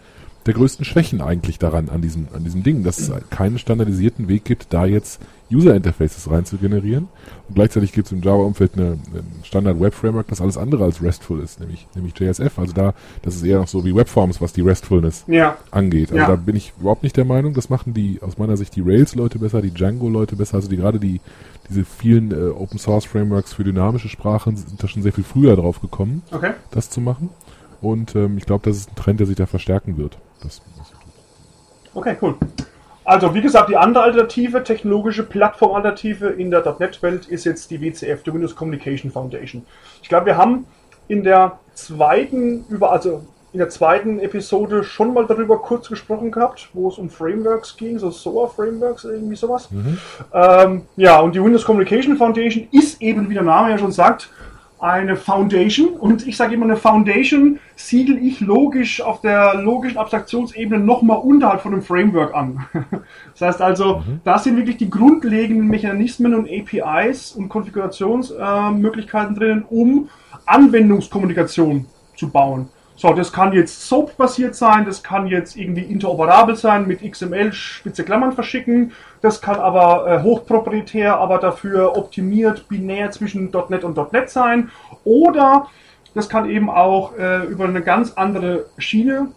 [0.46, 4.44] der größten Schwächen eigentlich daran, an diesem, an diesem Ding, dass es keinen standardisierten Weg
[4.44, 7.08] gibt, da jetzt User Interfaces rein zu generieren.
[7.48, 11.02] Und gleichzeitig gibt es im Java-Umfeld eine, ein Standard Web Framework, das alles andere als
[11.02, 12.58] RESTful ist, nämlich, nämlich JSF.
[12.58, 15.56] Also da, das ist eher noch so wie Webforms, was die RESTfulness ja.
[15.70, 16.10] angeht.
[16.10, 16.26] Also ja.
[16.28, 19.38] da bin ich überhaupt nicht der Meinung, das machen die, aus meiner Sicht, die Rails-Leute
[19.38, 21.20] besser, die Django-Leute besser, also die gerade die,
[21.68, 25.56] diese vielen äh, Open Source Frameworks für dynamische Sprachen sind da schon sehr viel früher
[25.56, 26.52] drauf gekommen, okay.
[26.72, 27.30] das zu machen.
[27.80, 30.18] Und ähm, ich glaube, das ist ein Trend, der sich da verstärken wird.
[30.42, 30.92] Das, das
[31.94, 32.34] okay, cool.
[33.06, 38.24] Also, wie gesagt, die andere Alternative, technologische Plattformalternative in der .NET-Welt ist jetzt die WCF,
[38.24, 39.64] die Windows Communication Foundation.
[40.02, 40.66] Ich glaube, wir haben
[41.06, 46.68] in der zweiten, über, also in der zweiten Episode schon mal darüber kurz gesprochen gehabt,
[46.72, 49.70] wo es um Frameworks ging, so SOA Frameworks, irgendwie sowas.
[49.70, 49.98] Mhm.
[50.34, 54.30] Ähm, ja, und die Windows Communication Foundation ist eben, wie der Name ja schon sagt,
[54.78, 60.78] eine Foundation und ich sage immer, eine Foundation siedel ich logisch auf der logischen Abstraktionsebene
[60.78, 62.66] nochmal unterhalb von einem Framework an.
[63.32, 64.20] das heißt also, mhm.
[64.24, 70.10] da sind wirklich die grundlegenden Mechanismen und APIs und Konfigurationsmöglichkeiten äh, drinnen, um
[70.44, 72.68] Anwendungskommunikation zu bauen.
[72.98, 78.04] So, das kann jetzt SOAP-basiert sein, das kann jetzt irgendwie interoperabel sein, mit XML spitze
[78.04, 84.30] Klammern verschicken, das kann aber äh, hochproprietär, aber dafür optimiert binär zwischen .NET und .NET
[84.30, 84.70] sein.
[85.04, 85.66] Oder
[86.14, 89.28] das kann eben auch äh, über eine ganz andere Schiene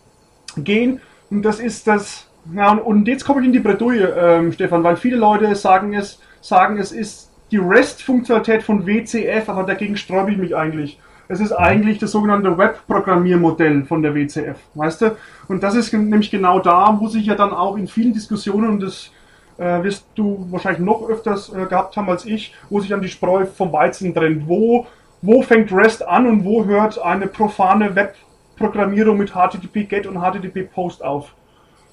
[0.55, 1.01] gehen.
[1.29, 4.95] Und das ist das, ja, und jetzt komme ich in die Bredouille, ähm, Stefan, weil
[4.95, 10.37] viele Leute sagen es, sagen es ist die REST-Funktionalität von WCF, aber dagegen sträube ich
[10.37, 10.97] mich eigentlich.
[11.31, 15.15] Es ist eigentlich das sogenannte Web-Programmiermodell von der WCF, weißt du?
[15.47, 18.79] Und das ist nämlich genau da, wo sich ja dann auch in vielen Diskussionen, und
[18.81, 19.11] das
[19.59, 23.09] äh, wirst du wahrscheinlich noch öfters äh, gehabt haben als ich, wo sich dann die
[23.09, 24.47] Spreu vom Weizen trennt.
[24.47, 24.87] Wo,
[25.21, 31.35] wo fängt REST an und wo hört eine profane Web-Programmierung mit HTTP-GET und HTTP-POST auf?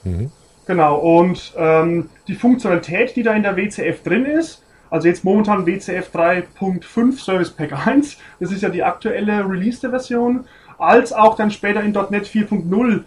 [0.05, 0.31] Mhm.
[0.67, 4.63] Genau, und ähm, die Funktionalität, die da in der WCF drin ist,
[4.97, 10.47] also jetzt momentan WCF 3.5 Service Pack 1, das ist ja die aktuelle released Version,
[10.79, 13.05] als auch dann später in .NET 4.0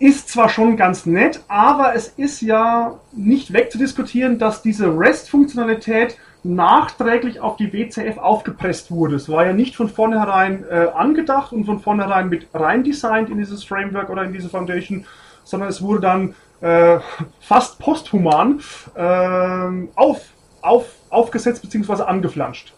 [0.00, 7.38] ist zwar schon ganz nett, aber es ist ja nicht wegzudiskutieren, dass diese REST-Funktionalität nachträglich
[7.38, 9.14] auf die WCF aufgepresst wurde.
[9.14, 13.38] Es war ja nicht von vornherein äh, angedacht und von vornherein mit rein designt in
[13.38, 15.06] dieses Framework oder in diese Foundation,
[15.44, 16.98] sondern es wurde dann äh,
[17.40, 18.60] fast posthuman
[18.96, 20.20] äh, auf
[20.66, 22.02] auf, aufgesetzt bzw.
[22.02, 22.74] angeflanscht.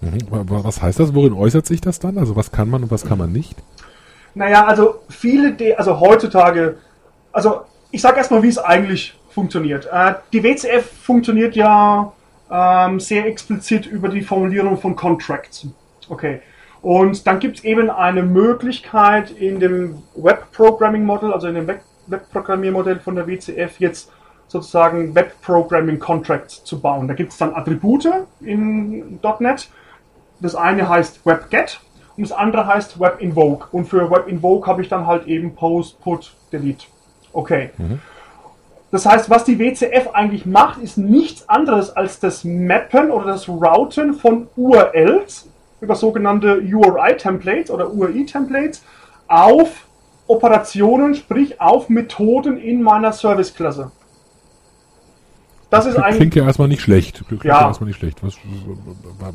[0.00, 0.18] Mhm.
[0.30, 1.14] Was heißt das?
[1.14, 2.18] Worin äußert sich das dann?
[2.18, 3.56] Also was kann man und was kann man nicht?
[4.34, 6.76] Naja, also viele, De also heutzutage,
[7.32, 9.88] also ich sage erstmal, wie es eigentlich funktioniert.
[9.90, 12.12] Äh, die WCF funktioniert ja
[12.50, 15.66] ähm, sehr explizit über die Formulierung von Contracts.
[16.08, 16.40] Okay.
[16.82, 21.66] Und dann gibt es eben eine Möglichkeit in dem Web Programming Model, also in dem
[21.66, 24.12] Web Webprogrammiermodell von der WCF jetzt
[24.48, 27.08] sozusagen Web Programming Contracts zu bauen.
[27.08, 28.08] Da gibt es dann Attribute
[28.40, 29.68] in .NET.
[30.40, 31.80] Das eine heißt WebGet
[32.16, 33.68] und das andere heißt WebInvoke.
[33.72, 36.86] Und für WebInvoke habe ich dann halt eben Post, Put, Delete.
[37.32, 37.70] Okay.
[37.76, 38.00] Mhm.
[38.90, 43.48] Das heißt, was die WCF eigentlich macht, ist nichts anderes als das Mappen oder das
[43.48, 45.48] Routen von URLs
[45.80, 48.82] über sogenannte URI-Templates oder URI-Templates
[49.28, 49.86] auf
[50.28, 53.90] Operationen, sprich auf Methoden in meiner Service-Klasse.
[55.70, 56.16] Das ist eigentlich.
[56.18, 57.24] Klingt ja erstmal nicht schlecht.
[57.26, 57.66] Klingt ja.
[57.66, 58.22] erstmal nicht schlecht.
[58.22, 58.36] Was,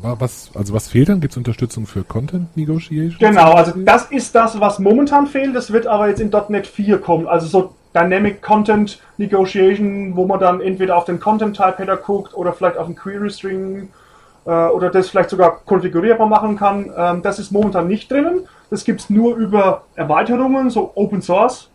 [0.02, 1.20] was, also was fehlt dann?
[1.20, 3.18] Gibt es Unterstützung für Content Negotiation?
[3.18, 5.54] Genau, also das ist das, was momentan fehlt.
[5.54, 7.26] Das wird aber jetzt in .NET 4 kommen.
[7.26, 12.34] Also so Dynamic Content Negotiation, wo man dann entweder auf den Content Type Header guckt
[12.34, 13.90] oder vielleicht auf den Query String
[14.46, 16.90] äh, oder das vielleicht sogar konfigurierbar machen kann.
[16.96, 18.48] Ähm, das ist momentan nicht drinnen.
[18.70, 21.68] Das gibt es nur über Erweiterungen, so Open Source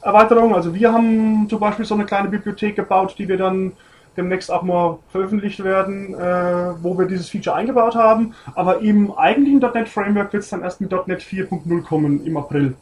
[0.00, 0.54] Erweiterungen.
[0.54, 3.72] Also wir haben zum Beispiel so eine kleine Bibliothek gebaut, die wir dann
[4.16, 6.18] demnächst auch mal veröffentlicht werden, äh,
[6.82, 8.34] wo wir dieses Feature eingebaut haben.
[8.54, 12.74] Aber im eigentlichen .NET Framework wird es dann erst mit .NET 4.0 kommen im April.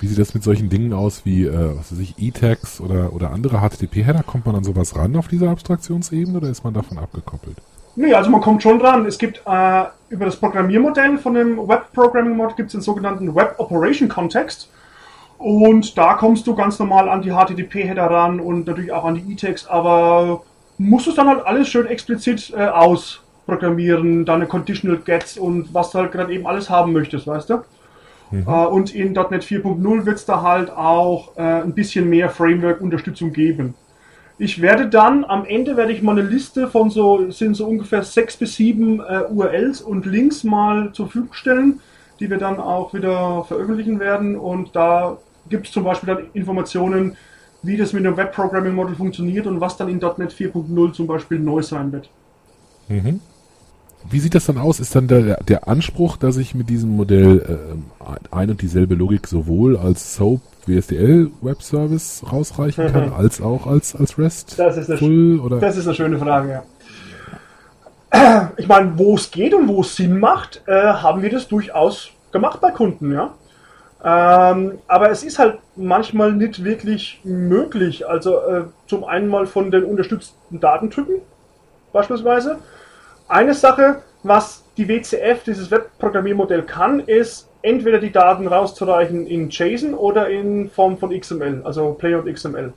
[0.00, 3.30] Wie sieht das mit solchen Dingen aus wie, äh, was weiß ich, E-Tags oder, oder
[3.30, 4.24] andere HTTP-Header?
[4.24, 7.56] Kommt man an sowas ran auf dieser Abstraktionsebene oder ist man davon abgekoppelt?
[7.94, 9.06] Nee, also man kommt schon dran.
[9.06, 13.34] Es gibt äh, über das Programmiermodell von dem Web Programming Mod gibt es den sogenannten
[13.34, 14.68] Web Operation Context.
[15.42, 19.32] Und da kommst du ganz normal an die HTTP-Header ran und natürlich auch an die
[19.32, 20.44] E-Text, aber
[20.78, 25.98] musst es dann halt alles schön explizit äh, ausprogrammieren, deine Conditional Gets und was du
[25.98, 27.56] halt gerade eben alles haben möchtest, weißt du?
[28.30, 28.44] Mhm.
[28.46, 33.32] Äh, und in .NET 4.0 wird es da halt auch äh, ein bisschen mehr Framework-Unterstützung
[33.32, 33.74] geben.
[34.38, 38.04] Ich werde dann, am Ende werde ich mal eine Liste von so, sind so ungefähr
[38.04, 41.80] sechs bis sieben äh, URLs und Links mal zur Verfügung stellen,
[42.20, 44.38] die wir dann auch wieder veröffentlichen werden.
[44.38, 47.16] Und da gibt es zum Beispiel dann Informationen,
[47.62, 51.06] wie das mit dem Web Programming Model funktioniert und was dann in .NET 4.0 zum
[51.06, 52.08] Beispiel neu sein wird.
[52.88, 53.20] Mhm.
[54.10, 54.80] Wie sieht das dann aus?
[54.80, 59.28] Ist dann der, der Anspruch, dass ich mit diesem Modell äh, ein und dieselbe Logik
[59.28, 63.14] sowohl als SOAP WSDL Web Service rausreichen kann, mhm.
[63.14, 64.58] als auch als, als REST?
[64.58, 65.60] Das ist, eine, Full, oder?
[65.60, 66.62] das ist eine schöne Frage, ja.
[68.56, 72.10] Ich meine, wo es geht und wo es Sinn macht, äh, haben wir das durchaus
[72.30, 73.32] gemacht bei Kunden, ja.
[74.04, 78.06] Ähm, aber es ist halt manchmal nicht wirklich möglich.
[78.08, 81.16] Also äh, zum einen mal von den unterstützten Datentypen
[81.92, 82.58] beispielsweise.
[83.28, 89.94] Eine Sache, was die WCF, dieses Webprogrammiermodell kann, ist entweder die Daten rauszureichen in JSON
[89.94, 92.72] oder in Form von XML, also Play.xml.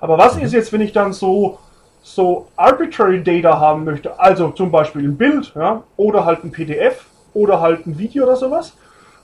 [0.00, 1.58] Aber was ist jetzt, wenn ich dann so
[2.02, 7.04] so arbitrary Data haben möchte, also zum Beispiel ein Bild, ja, oder halt ein PDF
[7.34, 8.74] oder halt ein Video oder sowas,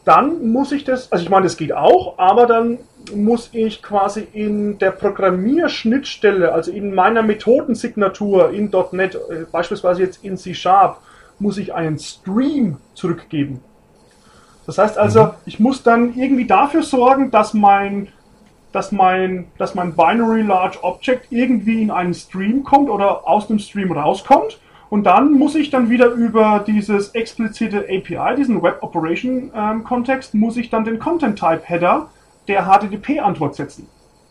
[0.06, 2.78] dann muss ich das, also ich meine, das geht auch, aber dann
[3.12, 10.24] muss ich quasi in der Programmierschnittstelle, also in meiner Methodensignatur in .NET, äh, beispielsweise jetzt
[10.24, 10.98] in C Sharp,
[11.40, 13.60] muss ich einen Stream zurückgeben.
[14.64, 15.30] Das heißt also, mhm.
[15.44, 18.06] ich muss dann irgendwie dafür sorgen, dass mein,
[18.70, 23.58] dass mein, dass mein Binary Large Object irgendwie in einen Stream kommt oder aus dem
[23.58, 29.50] Stream rauskommt und dann muss ich dann wieder über dieses explizite API, diesen Web Operation
[29.54, 32.08] ähm, Kontext, muss ich dann den Content Type Header
[32.46, 33.88] der HTTP-Antwort setzen.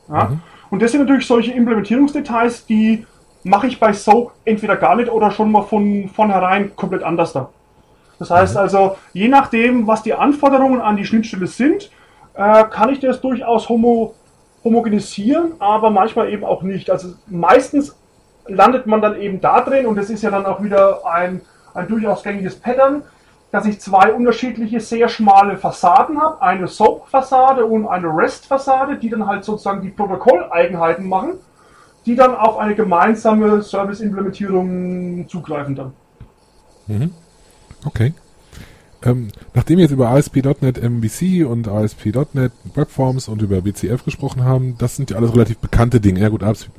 [0.10, 0.26] Ja?
[0.26, 0.40] Mhm.
[0.70, 3.06] Und das sind natürlich solche Implementierungsdetails, die
[3.44, 7.50] mache ich bei Soap entweder gar nicht oder schon mal von vornherein komplett anders da.
[8.18, 8.62] Das heißt mhm.
[8.62, 11.92] also, je nachdem, was die Anforderungen an die Schnittstelle sind,
[12.34, 14.16] äh, kann ich das durchaus homo
[14.64, 16.90] homogenisieren, aber manchmal eben auch nicht.
[16.90, 17.96] Also meistens
[18.48, 21.42] landet man dann eben da drin und das ist ja dann auch wieder ein,
[21.74, 23.04] ein durchaus gängiges Pattern,
[23.52, 29.28] dass ich zwei unterschiedliche sehr schmale Fassaden habe, eine SOAP-Fassade und eine REST-Fassade, die dann
[29.28, 31.36] halt sozusagen die Protokolleigenheiten machen,
[32.06, 35.94] die dann auf eine gemeinsame Service-Implementierung zugreifen dann.
[36.88, 37.12] Mhm.
[37.86, 38.14] Okay.
[39.04, 44.78] Ähm, nachdem wir jetzt über ASP.NET MVC und ASP.NET Webforms und über WCF gesprochen haben,
[44.78, 46.20] das sind ja alles relativ bekannte Dinge.
[46.20, 46.70] Ja gut, ASP,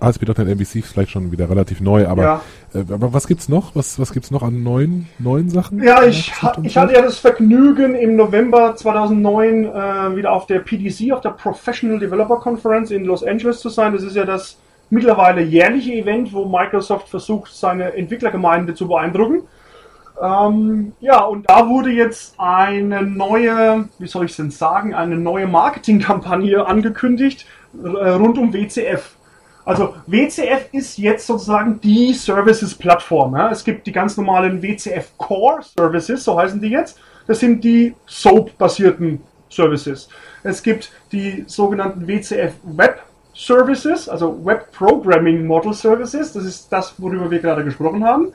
[0.00, 2.40] ASP.NET MVC ist vielleicht schon wieder relativ neu, aber, ja.
[2.74, 3.74] äh, aber was gibt's noch?
[3.74, 5.82] Was, was gibt's noch an neuen, neuen Sachen?
[5.82, 10.60] Ja, ich, ha ich hatte ja das Vergnügen, im November 2009 äh, wieder auf der
[10.60, 13.92] PDC, auf der Professional Developer Conference in Los Angeles zu sein.
[13.92, 14.58] Das ist ja das
[14.90, 19.42] mittlerweile jährliche Event, wo Microsoft versucht, seine Entwicklergemeinde zu beeindrucken.
[20.20, 25.16] Ähm, ja, und da wurde jetzt eine neue, wie soll ich es denn sagen, eine
[25.16, 27.46] neue Marketingkampagne angekündigt
[27.82, 29.17] äh, rund um WCF.
[29.68, 33.36] Also WCF ist jetzt sozusagen die Services-Plattform.
[33.36, 33.50] Ja?
[33.50, 36.98] Es gibt die ganz normalen WCF Core Services, so heißen die jetzt.
[37.26, 40.08] Das sind die SOAP-basierten Services.
[40.42, 43.02] Es gibt die sogenannten WCF Web
[43.34, 46.32] Services, also Web Programming Model Services.
[46.32, 48.32] Das ist das, worüber wir gerade gesprochen haben.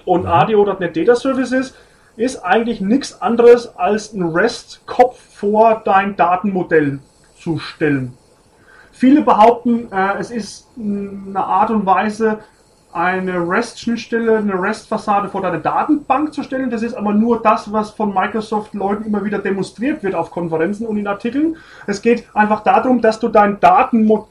[0.05, 0.29] Und mhm.
[0.29, 1.75] ADO.NET Data Services
[2.17, 7.01] ist eigentlich nichts anderes als ein REST-Kopf vor dein Datenmodell
[7.37, 8.15] zu stellen.
[8.91, 12.41] Viele behaupten, äh, es ist eine Art und Weise,
[12.91, 16.71] eine REST-Schnittstelle, eine REST-Fassade vor deiner Datenbank zu stellen.
[16.71, 20.97] Das ist aber nur das, was von Microsoft-Leuten immer wieder demonstriert wird auf Konferenzen und
[20.97, 21.57] in Artikeln.
[21.87, 24.27] Es geht einfach darum, dass du dein Datenmodell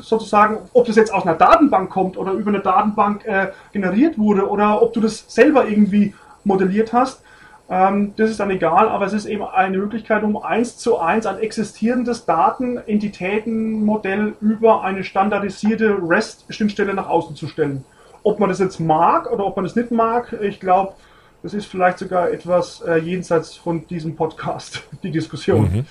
[0.00, 4.48] sozusagen, ob das jetzt aus einer Datenbank kommt oder über eine Datenbank äh, generiert wurde
[4.48, 7.22] oder ob du das selber irgendwie modelliert hast,
[7.70, 11.26] Ähm, das ist dann egal, aber es ist eben eine Möglichkeit, um eins zu eins
[11.26, 17.84] ein existierendes Daten-Entitäten-Modell über eine standardisierte REST-Schnittstelle nach außen zu stellen.
[18.22, 20.94] Ob man das jetzt mag oder ob man das nicht mag, ich glaube,
[21.42, 25.70] das ist vielleicht sogar etwas äh, jenseits von diesem Podcast, die Diskussion.
[25.70, 25.84] Mhm.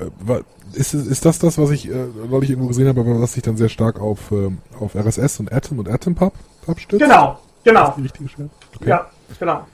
[0.00, 0.42] Äh,
[0.74, 3.56] ist, ist das das, was ich äh, neulich irgendwo gesehen habe, aber was sich dann
[3.56, 6.34] sehr stark auf, äh, auf RSS und Atom und AtomPub
[6.66, 7.02] abstützt?
[7.02, 7.88] Genau, genau.
[7.88, 8.50] Ist die richtige Stelle?
[8.76, 8.90] Okay.
[8.90, 9.06] Ja,
[9.38, 9.66] genau.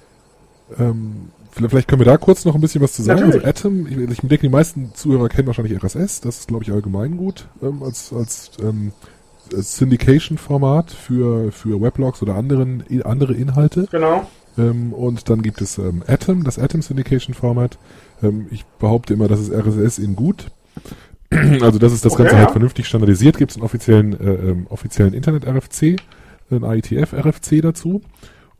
[0.79, 3.21] Ähm, vielleicht können wir da kurz noch ein bisschen was zu sagen.
[3.21, 3.45] Natürlich.
[3.45, 6.21] Also Atom, ich, ich denke, die meisten Zuhörer kennen wahrscheinlich RSS.
[6.21, 8.93] Das ist, glaube ich, allgemein gut ähm, als, als ähm,
[9.51, 13.89] Syndication-Format für, für Weblogs oder anderen, andere Inhalte.
[13.91, 14.27] Genau.
[14.57, 17.79] Ähm, und dann gibt es ähm, Atom, das Atom Syndication Format.
[18.25, 20.51] Ähm, ich behaupte immer, das ist RSS in gut.
[21.31, 23.39] also das ist das okay, Ganze halt vernünftig standardisiert.
[23.39, 25.97] Gibt es einen offiziellen, äh, ähm, offiziellen Internet-RFC,
[26.51, 28.03] ein IETF-RFC dazu.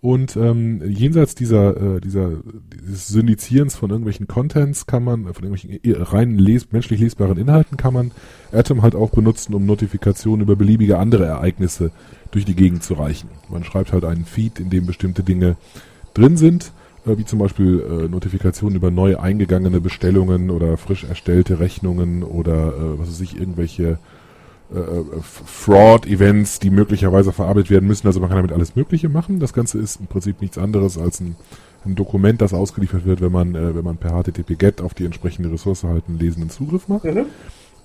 [0.01, 2.33] Und ähm, jenseits dieser, äh, dieser
[2.75, 7.95] dieses Syndizierens von irgendwelchen Contents kann man, von irgendwelchen rein les menschlich lesbaren Inhalten kann
[7.95, 8.11] man
[8.53, 11.91] Atom halt auch benutzen, um Notifikationen über beliebige andere Ereignisse
[12.33, 13.31] durch die Gegend zu reichen.
[13.49, 15.57] Man schreibt halt einen Feed, in dem bestimmte Dinge
[16.13, 21.61] drin sind, äh, wie zum Beispiel äh, Notifikationen über neu eingegangene Bestellungen oder frisch erstellte
[21.61, 23.99] Rechnungen oder äh, was weiß ich, irgendwelche
[24.73, 28.07] äh, äh, Fraud-Events, die möglicherweise verarbeitet werden müssen.
[28.07, 29.39] Also man kann damit alles Mögliche machen.
[29.39, 31.37] Das Ganze ist im Prinzip nichts anderes als ein,
[31.85, 35.53] ein Dokument, das ausgeliefert wird, wenn man, äh, wenn man per HTTP-GET auf die entsprechende
[35.53, 37.05] Ressource halt einen lesenden Zugriff macht.
[37.05, 37.27] Mhm.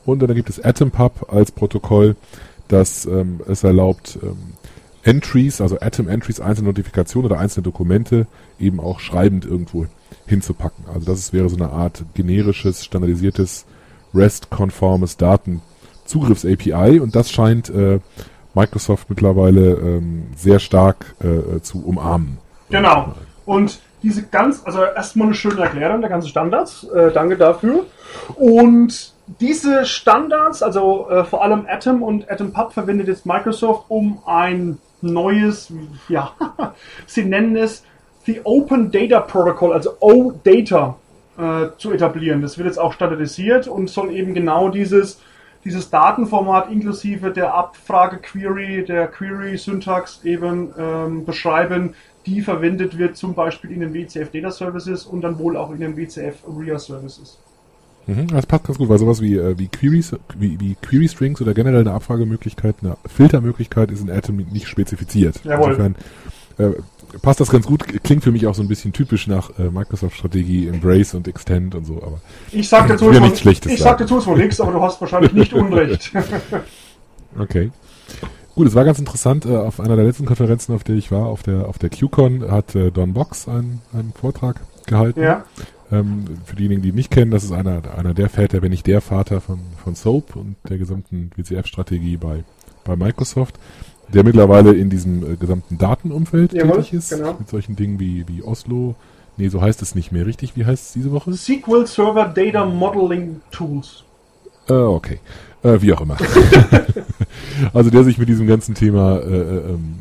[0.06, 2.16] Und dann gibt es AtomPub als Protokoll,
[2.70, 4.38] das ähm, es erlaubt, ähm,
[5.04, 8.28] Entries, also Atom-Entries, einzelne Notifikationen oder einzelne Dokumente
[8.60, 9.86] eben auch schreibend irgendwo
[10.26, 10.86] hinzupacken.
[10.94, 13.66] Also das wäre so eine Art generisches, standardisiertes,
[14.14, 15.62] REST-konformes Daten
[16.06, 18.00] Zugriffs-API und das scheint äh,
[18.56, 22.40] Microsoft mittlerweile ähm, sehr stark äh, zu umarmen.
[22.70, 23.14] Genau.
[23.46, 26.84] Und diese ganz, also erstmal eine schöne Erklärung der ganzen Standards.
[26.86, 27.86] Äh, danke dafür.
[28.36, 34.78] Und diese Standards, also äh, vor allem Atom und AtomPub verwendet jetzt Microsoft, um ein
[35.02, 35.72] neues,
[36.08, 36.34] ja,
[37.06, 37.84] sie nennen es
[38.26, 40.98] the Open Data Protocol, also OData,
[41.38, 42.42] äh, zu etablieren.
[42.42, 45.22] Das wird jetzt auch standardisiert und soll eben genau dieses
[45.66, 53.72] dieses Datenformat inklusive der Abfrage-Query, der Query-Syntax eben ähm, beschreiben, die verwendet wird zum Beispiel
[53.72, 57.40] in den WCF Data Services und dann wohl auch in den WCF RIA Services.
[58.10, 61.42] Mhm, das passt ganz gut, weil sowas wie, äh, wie, Queries, wie, wie Query Strings
[61.42, 65.40] oder generell eine Abfragemöglichkeit, eine Filtermöglichkeit ist in Atom nicht spezifiziert.
[65.44, 65.72] Jawohl.
[65.72, 65.96] Insofern
[66.58, 66.72] äh,
[67.22, 67.86] passt das ganz gut.
[68.04, 71.86] Klingt für mich auch so ein bisschen typisch nach äh, Microsoft-Strategie, Embrace und Extend und
[71.86, 72.02] so.
[72.02, 72.20] Aber
[72.52, 73.72] ich sag dazu ja nichts Schlechtes.
[73.72, 76.12] Ich sag dazu zwar nichts, aber du hast wahrscheinlich nicht Unrecht.
[77.40, 77.70] okay.
[78.56, 79.46] Gut, es war ganz interessant.
[79.46, 82.50] Äh, auf einer der letzten Konferenzen, auf der ich war, auf der auf der QCon,
[82.50, 85.22] hat äh, Don Box einen, einen Vortrag gehalten.
[85.22, 85.46] Ja.
[85.92, 88.88] Ähm, für diejenigen, die ihn nicht kennen, das ist einer, einer der Väter, wenn nicht
[88.88, 92.44] der Vater von, von Soap und der gesamten WCF-Strategie bei,
[92.84, 93.60] bei Microsoft
[94.14, 97.36] der mittlerweile in diesem äh, gesamten Datenumfeld Jawohl, tätig ist, genau.
[97.38, 98.96] mit solchen Dingen wie, wie Oslo.
[99.38, 100.56] Nee, so heißt es nicht mehr, richtig?
[100.56, 101.34] Wie heißt es diese Woche?
[101.34, 104.04] SQL Server Data Modeling Tools.
[104.68, 105.20] Äh, okay.
[105.64, 106.18] Äh, wie auch immer.
[107.74, 109.96] also der sich mit diesem ganzen Thema äh, äh ähm,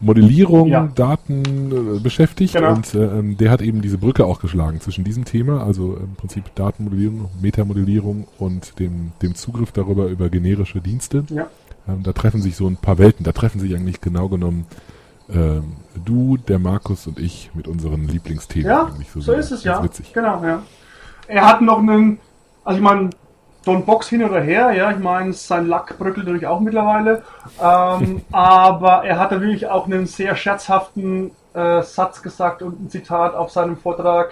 [0.00, 0.88] Modellierung, Ja.
[0.94, 2.74] Daten äh, beschäftigt Genau.
[2.74, 6.14] und äh, ähm, der hat eben diese Brücke auch geschlagen zwischen diesem Thema, also im
[6.16, 11.24] Prinzip Datenmodellierung, Metamodellierung und dem, dem Zugriff darüber über generische Dienste.
[11.30, 11.46] Ja.
[11.88, 13.24] Ähm, da treffen sich so ein paar Welten.
[13.24, 14.66] Da treffen sich eigentlich genau genommen
[15.28, 15.72] ähm,
[16.04, 18.68] du, der Markus und ich mit unseren Lieblingsthemen.
[18.68, 19.38] Ja, so sehr.
[19.38, 19.82] ist es ja.
[19.82, 20.12] Witzig.
[20.12, 20.62] Genau, ja.
[21.28, 22.18] Er hat noch einen,
[22.64, 23.10] also ich meine,
[23.66, 27.24] Don Box hin oder her, ja, ich meine, sein Lack bröckelt natürlich auch mittlerweile,
[27.60, 33.34] ähm, aber er hat natürlich auch einen sehr scherzhaften äh, Satz gesagt und ein Zitat
[33.34, 34.30] auf seinem Vortrag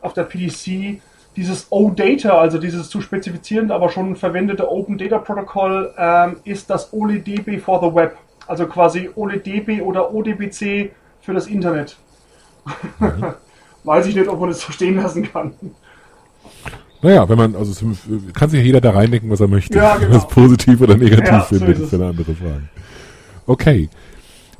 [0.00, 1.02] auf der PDC.
[1.36, 6.90] Dieses OData, also dieses zu spezifizierende, aber schon verwendete Open Data Protocol, ähm, ist das
[6.94, 8.16] OLEDB for the Web.
[8.46, 11.98] Also quasi OLEDB oder ODBC für das Internet.
[13.84, 15.52] Weiß ich nicht, ob man das so stehen lassen kann.
[17.02, 17.82] Naja, wenn man, also es
[18.34, 19.76] kann sich ja jeder da reindenken, was er möchte.
[19.78, 20.14] Ja, genau.
[20.14, 22.62] Was positiv oder negativ Ja, so findet, ist ist eine andere Frage.
[23.46, 23.88] Okay.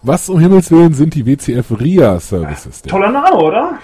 [0.03, 2.83] Was um Himmels Willen sind die WCF RIA Services?
[2.83, 2.91] denn?
[2.91, 3.79] Toller Name, oder?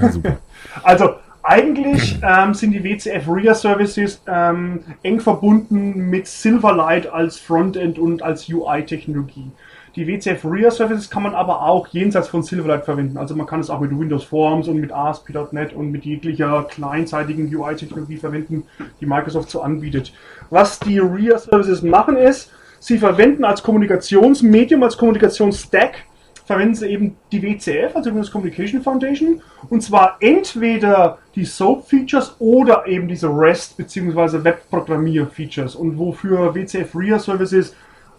[0.00, 0.38] Ja, super.
[0.82, 1.10] Also
[1.42, 8.20] eigentlich ähm, sind die WCF RIA Services ähm, eng verbunden mit Silverlight als Frontend und
[8.22, 9.52] als UI-Technologie.
[9.96, 13.16] Die WCF RIA Services kann man aber auch jenseits von Silverlight verwenden.
[13.16, 17.54] Also man kann es auch mit Windows Forms und mit ASP.NET und mit jeglicher kleinseitigen
[17.54, 18.64] UI-Technologie verwenden,
[19.00, 20.12] die Microsoft so anbietet.
[20.50, 26.04] Was die RIA Services machen ist, sie verwenden als Kommunikationsmedium, als Kommunikationsstack
[26.44, 32.86] verwenden sie eben die WCF, also Windows Communication Foundation, und zwar entweder die SOAP-Features oder
[32.86, 34.44] eben diese REST bzw.
[34.44, 35.74] Webprogrammier-Features.
[35.74, 37.74] Und wofür WCF RIA Services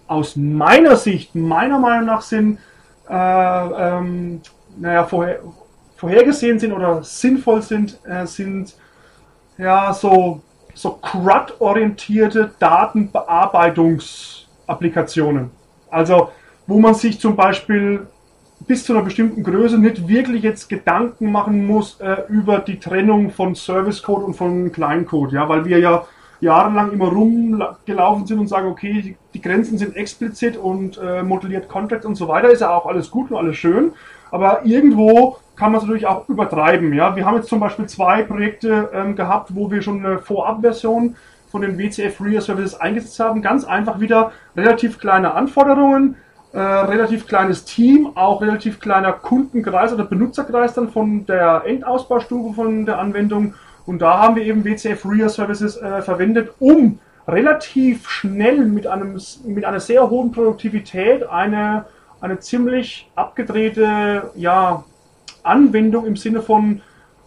[0.07, 2.59] aus meiner Sicht, meiner Meinung nach sind,
[3.09, 4.41] äh, ähm,
[4.77, 5.39] naja, vorher,
[5.95, 8.75] vorhergesehen sind oder sinnvoll sind, äh, sind
[9.57, 10.41] ja so,
[10.73, 15.51] so CRUD-orientierte Datenbearbeitungsapplikationen.
[15.89, 16.31] Also,
[16.67, 18.07] wo man sich zum Beispiel
[18.59, 23.31] bis zu einer bestimmten Größe nicht wirklich jetzt Gedanken machen muss äh, über die Trennung
[23.31, 26.05] von Service Code und von Kleincode, ja, weil wir ja
[26.39, 32.05] jahrelang immer rumgelaufen sind und sagen, okay, die, Grenzen sind explizit und äh, modelliert Contract
[32.05, 33.91] und so weiter, ist ja auch alles gut und alles schön,
[34.31, 37.15] aber irgendwo kann man es natürlich auch übertreiben, ja.
[37.15, 41.15] Wir haben jetzt zum Beispiel zwei Projekte ähm, gehabt, wo wir schon eine Vorabversion
[41.49, 46.15] von den WCF Real Services eingesetzt haben, ganz einfach wieder relativ kleine Anforderungen,
[46.53, 52.85] äh, relativ kleines Team, auch relativ kleiner Kundenkreis oder Benutzerkreis dann von der Endausbaustufe von
[52.85, 53.53] der Anwendung.
[53.87, 59.19] Und da haben wir eben WCF Real Services äh, verwendet, um relativ schnell mit, einem,
[59.45, 61.85] mit einer sehr hohen Produktivität eine,
[62.21, 64.83] eine ziemlich abgedrehte ja,
[65.41, 66.81] Anwendung im Sinne von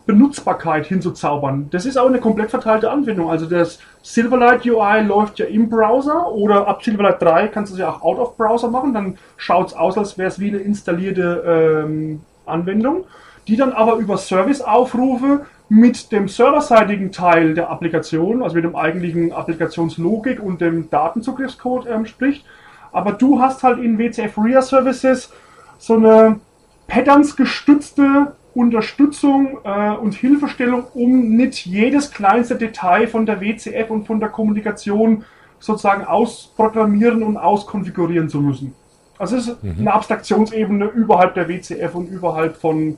[0.05, 1.69] Benutzbarkeit hinzuzaubern.
[1.71, 3.31] Das ist auch eine komplett verteilte Anwendung.
[3.31, 7.81] Also das Silverlight UI läuft ja im Browser oder ab Silverlight 3 kannst du es
[7.81, 8.93] ja auch out of Browser machen.
[8.93, 13.05] Dann schaut es aus, als wäre es wie eine installierte ähm, Anwendung,
[13.49, 19.33] die dann aber über Serviceaufrufe mit dem serverseitigen Teil der Applikation, also mit dem eigentlichen
[19.33, 22.45] Applikationslogik und dem Datenzugriffscode ähm, spricht.
[22.91, 25.33] Aber du hast halt in WCF RIA Services
[25.79, 26.41] so eine
[26.89, 34.09] Patterns gestützte Unterstützung äh, und Hilfestellung, um nicht jedes kleinste Detail von der WCF und
[34.09, 35.25] von der Kommunikation
[35.61, 38.75] sozusagen ausprogrammieren und auskonfigurieren zu müssen.
[39.21, 39.77] Also es ist mhm.
[39.79, 42.97] eine Abstraktionsebene überhalb der WCF und überhalb von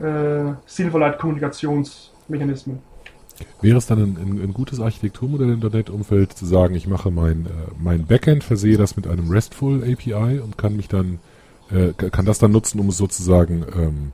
[0.00, 2.80] äh, Silverlight-Kommunikationsmechanismen.
[3.62, 7.46] Wäre es dann ein, ein, ein, gutes Architekturmodell im .NET-Umfeld zu sagen, ich mache mein,
[7.46, 7.48] äh,
[7.78, 11.20] mein Backend, versehe das mit einem RESTful API und kann mich dann,
[11.70, 14.12] äh, kann das dann nutzen, um es sozusagen ähm,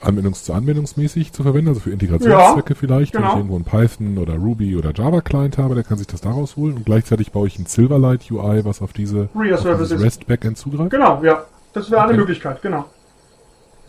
[0.00, 3.24] anwendungs- zu anwendungsmäßig zu verwenden, also für Integrationszwecke ja, vielleicht, genau.
[3.24, 6.20] wenn ich irgendwo einen Python oder Ruby oder Java Client habe, der kann sich das
[6.20, 10.58] daraus holen und gleichzeitig baue ich ein Silverlight UI, was auf diese auf REST Backend
[10.58, 10.90] zugreift.
[10.90, 11.44] Genau, ja.
[11.72, 12.10] Das wäre okay.
[12.10, 12.86] eine Möglichkeit, genau.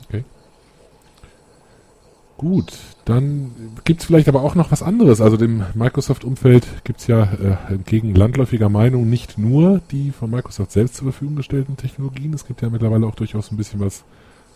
[0.07, 0.23] Okay.
[2.37, 2.71] Gut,
[3.05, 3.51] dann
[3.83, 5.21] gibt es vielleicht aber auch noch was anderes.
[5.21, 10.71] Also dem Microsoft-Umfeld gibt es ja äh, entgegen landläufiger Meinung nicht nur die von Microsoft
[10.71, 12.35] selbst zur Verfügung gestellten Technologien.
[12.35, 14.03] Es gibt ja mittlerweile auch durchaus ein bisschen was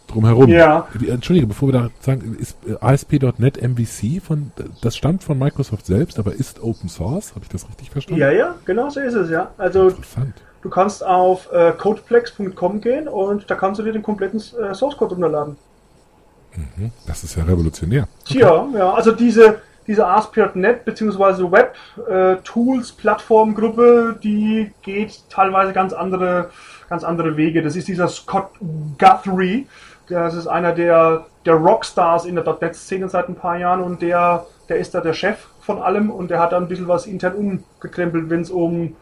[0.05, 0.49] drumherum.
[0.49, 0.87] Ja.
[1.07, 4.51] Entschuldige, bevor wir da sagen, ist äh, ASP.NET MVC von,
[4.81, 7.31] das stammt von Microsoft selbst, aber ist Open Source?
[7.31, 8.21] Habe ich das richtig verstanden?
[8.21, 9.51] Ja, ja, genau so ist es, ja.
[9.57, 10.35] Also, Interessant.
[10.61, 14.97] du kannst auf äh, codeplex.com gehen und da kannst du dir den kompletten äh, Source
[14.97, 15.57] Code runterladen.
[16.55, 18.07] Mhm, das ist ja revolutionär.
[18.25, 18.39] Okay.
[18.39, 21.51] Ja, ja, also diese, diese ASP.NET bzw.
[21.51, 21.75] Web
[22.09, 26.49] äh, Tools Plattformgruppe, die geht teilweise ganz andere,
[26.89, 27.61] ganz andere Wege.
[27.61, 28.49] Das ist dieser Scott
[28.97, 29.67] Guthrie,
[30.07, 34.45] das ist einer der, der Rockstars in der .NET-Szene seit ein paar Jahren und der,
[34.67, 37.35] der ist da der Chef von allem und der hat da ein bisschen was intern
[37.35, 38.95] umgekrempelt, wenn es um,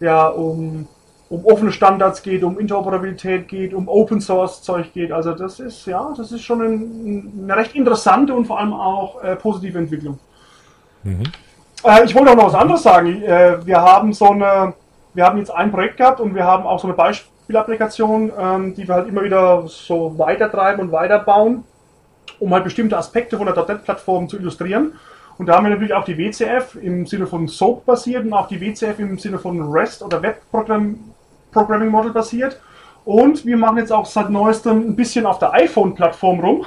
[0.00, 0.88] ja, um,
[1.28, 5.10] um offene Standards geht, um Interoperabilität geht, um Open Source Zeug geht.
[5.10, 9.22] Also das ist, ja, das ist schon ein, eine recht interessante und vor allem auch
[9.22, 10.18] äh, positive Entwicklung.
[11.02, 11.22] Mhm.
[11.84, 13.22] Äh, ich wollte auch noch was anderes sagen.
[13.22, 14.74] Äh, wir haben so eine,
[15.14, 18.74] wir haben jetzt ein Projekt gehabt und wir haben auch so eine Beispiel Spielapplikation, ähm,
[18.74, 21.64] die wir halt immer wieder so weitertreiben und weiterbauen,
[22.38, 24.94] um halt bestimmte Aspekte von der .NET-Plattform zu illustrieren.
[25.36, 28.48] Und da haben wir natürlich auch die WCF im Sinne von SOAP basiert und auch
[28.48, 30.40] die WCF im Sinne von REST oder Web
[31.54, 32.60] Programming Model basiert.
[33.06, 36.66] Und wir machen jetzt auch seit neuestem ein bisschen auf der iPhone-Plattform rum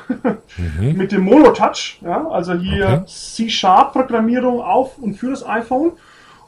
[0.57, 0.93] mhm.
[0.97, 1.99] mit dem Monotouch.
[2.01, 3.03] Ja, also hier okay.
[3.07, 5.93] C-Sharp-Programmierung auf und für das iPhone.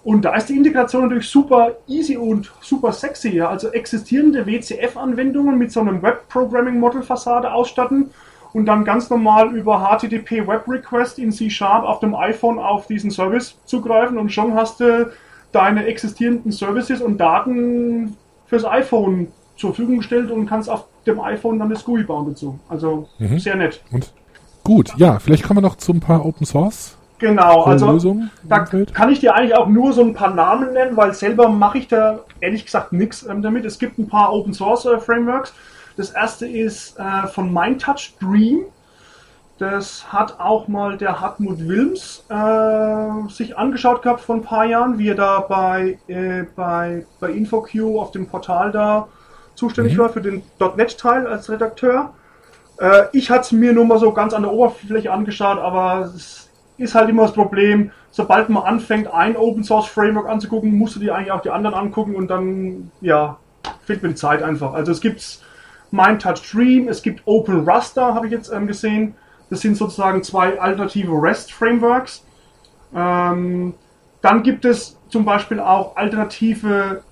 [0.03, 3.35] Und da ist die Integration natürlich super easy und super sexy.
[3.35, 3.49] Ja?
[3.49, 8.11] Also existierende WCF-Anwendungen mit so einem Web-Programming-Model-Fassade ausstatten
[8.53, 13.11] und dann ganz normal über HTTP Web Request in C-Sharp auf dem iPhone auf diesen
[13.11, 15.11] Service zugreifen und schon hast du
[15.51, 18.17] deine existierenden Services und Daten
[18.49, 22.59] fürs iPhone zur Verfügung gestellt und kannst auf dem iPhone dann das GUI bauen dazu.
[22.69, 23.39] Also mhm.
[23.39, 23.81] sehr nett.
[23.91, 24.11] Und
[24.63, 28.59] gut, ja, vielleicht kommen wir noch zu ein paar Open Source Genau, also Lösung da
[28.59, 31.89] kann ich dir eigentlich auch nur so ein paar Namen nennen, weil selber mache ich
[31.89, 33.65] da ehrlich gesagt nichts ähm, damit.
[33.65, 35.53] Es gibt ein paar Open Source äh, Frameworks.
[35.97, 38.61] Das erste ist äh, von MindTouch Dream.
[39.59, 44.97] Das hat auch mal der Hartmut Wilms äh, sich angeschaut gehabt vor ein paar Jahren,
[44.97, 49.09] wie er da bei, äh, bei, bei InfoQ auf dem Portal da
[49.55, 49.99] zuständig mhm.
[49.99, 50.43] war für den
[50.77, 52.13] .NET-Teil als Redakteur.
[52.79, 56.49] Äh, ich hatte es mir nur mal so ganz an der Oberfläche angeschaut, aber es
[56.77, 61.01] ist halt immer das Problem, sobald man anfängt, ein Open Source Framework anzugucken, musst du
[61.01, 63.35] dir eigentlich auch die anderen angucken und dann, ja,
[63.83, 64.73] fehlt mir die Zeit einfach.
[64.73, 65.39] Also es gibt
[65.91, 69.15] MindTouch Dream, es gibt Open Raster, habe ich jetzt ähm, gesehen.
[69.49, 72.23] Das sind sozusagen zwei alternative REST-Frameworks.
[72.95, 73.73] Ähm,
[74.21, 77.03] dann gibt es zum Beispiel auch alternative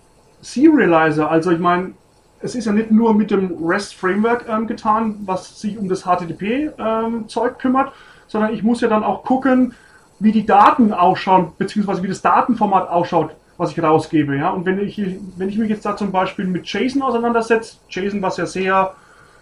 [0.42, 1.30] Serializer.
[1.30, 1.94] Also ich meine,
[2.42, 7.52] es ist ja nicht nur mit dem REST-Framework ähm, getan, was sich um das HTTP-Zeug
[7.52, 7.94] ähm, kümmert,
[8.28, 9.74] sondern ich muss ja dann auch gucken,
[10.20, 14.36] wie die Daten ausschauen, beziehungsweise wie das Datenformat ausschaut, was ich rausgebe.
[14.36, 14.50] Ja?
[14.50, 15.02] Und wenn ich,
[15.38, 18.94] wenn ich mich jetzt da zum Beispiel mit JSON auseinandersetze, JSON, was ja sehr,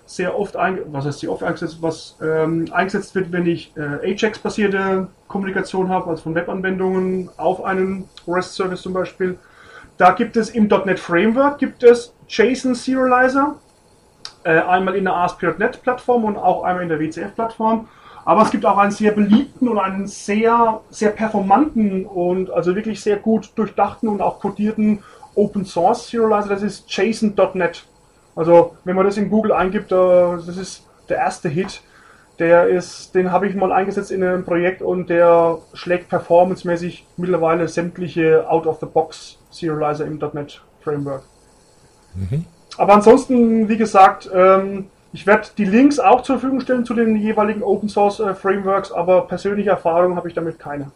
[0.06, 5.08] sehr oft, was heißt sehr oft eingesetzt, was ähm, eingesetzt wird, wenn ich äh, Ajax-basierte
[5.28, 9.38] Kommunikation habe, also von Webanwendungen auf einen REST-Service zum Beispiel,
[9.97, 13.56] da gibt es im .NET Framework gibt es JSON Serializer,
[14.43, 17.88] äh, einmal in der ASP.NET Plattform und auch einmal in der WCF Plattform.
[18.26, 22.99] Aber es gibt auch einen sehr beliebten und einen sehr, sehr performanten und also wirklich
[23.01, 25.03] sehr gut durchdachten und auch codierten
[25.36, 26.49] Open Source Serializer.
[26.49, 27.86] Das ist JSON.NET.
[28.36, 31.81] Also wenn man das in Google eingibt, das ist der erste Hit.
[32.38, 37.69] Der ist, den habe ich mal eingesetzt in einem Projekt und der schlägt performancemäßig mittlerweile
[37.69, 41.23] sämtliche Out-of-the-Box Serializer im .NET Framework.
[42.13, 42.45] Mhm.
[42.77, 47.15] Aber ansonsten, wie gesagt, ähm, ich werde die Links auch zur Verfügung stellen zu den
[47.15, 50.91] jeweiligen Open Source äh, Frameworks, aber persönliche Erfahrungen habe ich damit keine.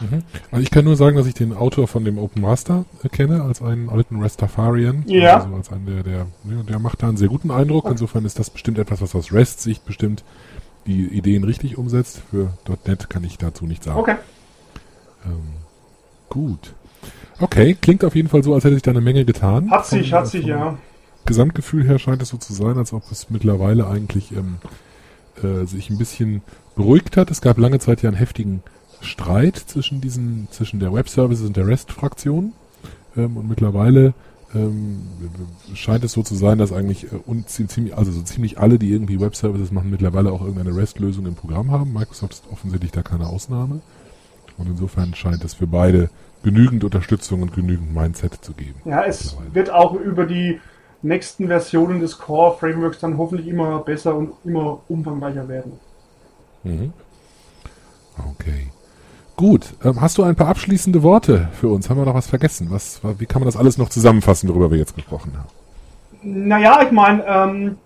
[0.00, 0.22] Mhm.
[0.50, 3.42] Also ich kann nur sagen, dass ich den Autor von dem Open Master äh, kenne,
[3.42, 5.04] als einen alten Rastafarian.
[5.06, 5.42] Ja.
[5.42, 7.84] Also als einen, der, der, der macht da einen sehr guten Eindruck.
[7.84, 7.92] Okay.
[7.92, 10.24] Insofern ist das bestimmt etwas, was aus REST-Sicht bestimmt
[10.86, 12.22] die Ideen richtig umsetzt.
[12.30, 12.52] Für
[12.86, 13.98] .NET kann ich dazu nicht sagen.
[13.98, 14.16] Okay.
[15.26, 15.54] Ähm,
[16.28, 16.74] gut.
[17.38, 19.70] Okay, klingt auf jeden Fall so, als hätte sich da eine Menge getan.
[19.70, 20.76] Hat sich, hat sich, ja.
[21.26, 24.56] Gesamtgefühl her scheint es so zu sein, als ob es mittlerweile eigentlich ähm,
[25.42, 26.42] äh, sich ein bisschen
[26.76, 27.30] beruhigt hat.
[27.30, 28.62] Es gab lange Zeit ja einen heftigen
[29.00, 32.52] Streit zwischen diesen, zwischen der Web Services und der REST-Fraktion.
[33.16, 34.14] Ähm, und mittlerweile
[34.54, 35.02] ähm,
[35.74, 39.20] scheint es so zu sein, dass eigentlich äh, ziemlich, also so ziemlich alle, die irgendwie
[39.20, 41.92] Web Services machen, mittlerweile auch irgendeine REST-Lösung im Programm haben.
[41.92, 43.80] Microsoft ist offensichtlich da keine Ausnahme.
[44.58, 46.10] Und insofern scheint es für beide
[46.42, 48.80] genügend Unterstützung und genügend Mindset zu geben.
[48.84, 50.60] Ja, es wird auch über die
[51.02, 55.72] nächsten Versionen des Core Frameworks dann hoffentlich immer besser und immer umfangreicher werden.
[56.64, 56.92] Mhm.
[58.18, 58.70] Okay.
[59.40, 59.72] Gut.
[59.82, 61.88] Ähm, hast du ein paar abschließende Worte für uns?
[61.88, 62.66] Haben wir noch was vergessen?
[62.68, 65.48] Was, wie kann man das alles noch zusammenfassen, worüber wir jetzt gesprochen haben?
[66.22, 67.78] Naja, ich meine, ähm,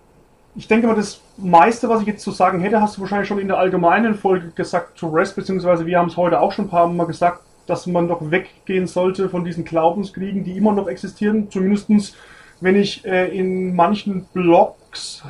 [0.57, 3.39] ich denke mal, das meiste, was ich jetzt zu sagen hätte, hast du wahrscheinlich schon
[3.39, 6.69] in der allgemeinen Folge gesagt zu REST, beziehungsweise wir haben es heute auch schon ein
[6.69, 11.49] paar Mal gesagt, dass man doch weggehen sollte von diesen Glaubenskriegen, die immer noch existieren.
[11.49, 12.17] Zumindestens,
[12.59, 14.75] wenn ich äh, in manchen Blogs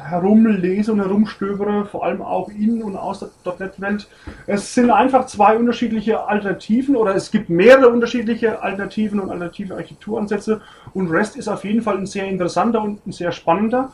[0.08, 4.08] herumlese und herumstöbere, vor allem auch in und aus der .NET-Welt.
[4.48, 10.62] Es sind einfach zwei unterschiedliche Alternativen oder es gibt mehrere unterschiedliche Alternativen und alternative Architekturansätze
[10.94, 13.92] und REST ist auf jeden Fall ein sehr interessanter und ein sehr spannender,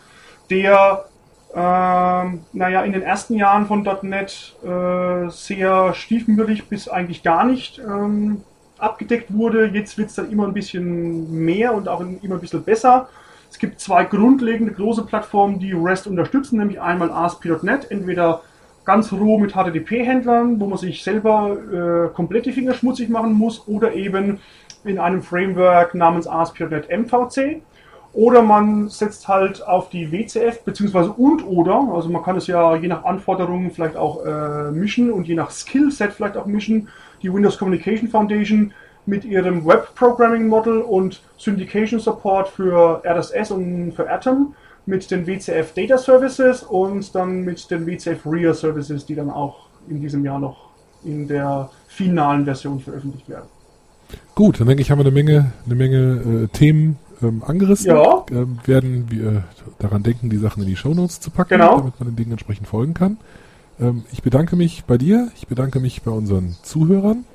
[0.50, 1.06] der
[1.54, 7.80] ähm, naja, in den ersten Jahren von .NET äh, sehr stiefmütterlich bis eigentlich gar nicht
[7.80, 8.44] ähm,
[8.78, 9.68] abgedeckt wurde.
[9.68, 13.10] Jetzt wird es dann immer ein bisschen mehr und auch immer ein bisschen besser.
[13.52, 18.42] Es gibt zwei grundlegende große Plattformen, die REST unterstützen, nämlich einmal ASP.NET, entweder
[18.86, 21.58] ganz roh mit HTTP-Händlern, wo man sich selber
[22.10, 24.40] äh, komplett die Finger schmutzig machen muss, oder eben
[24.86, 27.62] in einem Framework namens ASP.NET MVC.
[28.14, 32.76] Oder man setzt halt auf die WCF, beziehungsweise und oder, also man kann es ja
[32.76, 36.88] je nach Anforderungen vielleicht auch äh, mischen und je nach Skillset vielleicht auch mischen.
[37.22, 38.74] Die Windows Communication Foundation
[39.06, 44.54] mit ihrem Web Programming Model und Syndication Support für RSS und für Atom
[44.86, 49.68] mit den WCF Data Services und dann mit den WCF RIA Services, die dann auch
[49.88, 50.72] in diesem Jahr noch
[51.04, 53.48] in der finalen Version veröffentlicht werden.
[54.36, 57.92] Gut, dann denke ich, haben wir eine Menge, eine Menge äh, Themen ähm, angerissen.
[57.92, 58.26] Ja.
[58.32, 59.44] Ähm, werden wir
[59.80, 61.78] daran denken, die Sachen in die Shownotes zu packen, genau.
[61.78, 63.18] damit man den Dingen entsprechend folgen kann.
[63.80, 67.26] Ähm, ich bedanke mich bei dir, ich bedanke mich bei unseren Zuhörern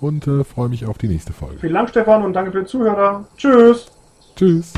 [0.00, 1.58] und äh, freue mich auf die nächste Folge.
[1.58, 3.24] Vielen Dank, Stefan, und danke für den Zuhörer.
[3.36, 3.90] Tschüss.
[4.36, 4.72] Tschüss.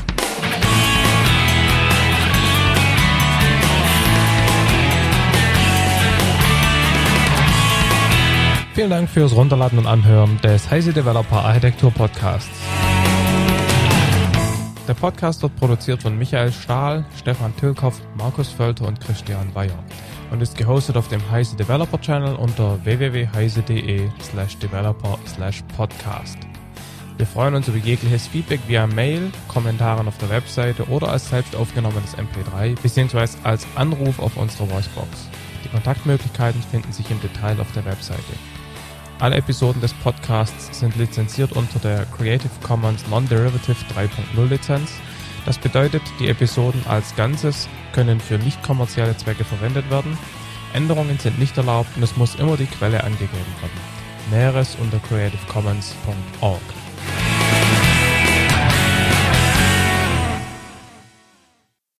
[8.73, 12.49] Vielen Dank fürs Runterladen und Anhören des Heise Developer Architektur Podcasts.
[14.87, 19.77] Der Podcast wird produziert von Michael Stahl, Stefan Tilkoff, Markus Völter und Christian Weyer
[20.31, 26.37] und ist gehostet auf dem Heise Developer Channel unter www.heise.de slash developer slash podcast.
[27.17, 31.55] Wir freuen uns über jegliches Feedback via Mail, Kommentaren auf der Webseite oder als selbst
[31.55, 33.27] aufgenommenes MP3 bzw.
[33.43, 35.29] als Anruf auf unserer Voicebox.
[35.63, 38.33] Die Kontaktmöglichkeiten finden sich im Detail auf der Webseite.
[39.19, 44.93] Alle Episoden des Podcasts sind lizenziert unter der Creative Commons Non-Derivative 3.0 Lizenz.
[45.45, 50.17] Das bedeutet, die Episoden als Ganzes können für nicht kommerzielle Zwecke verwendet werden.
[50.73, 53.31] Änderungen sind nicht erlaubt und es muss immer die Quelle angegeben
[53.61, 54.01] werden.
[54.29, 56.80] Näheres unter creativecommons.org.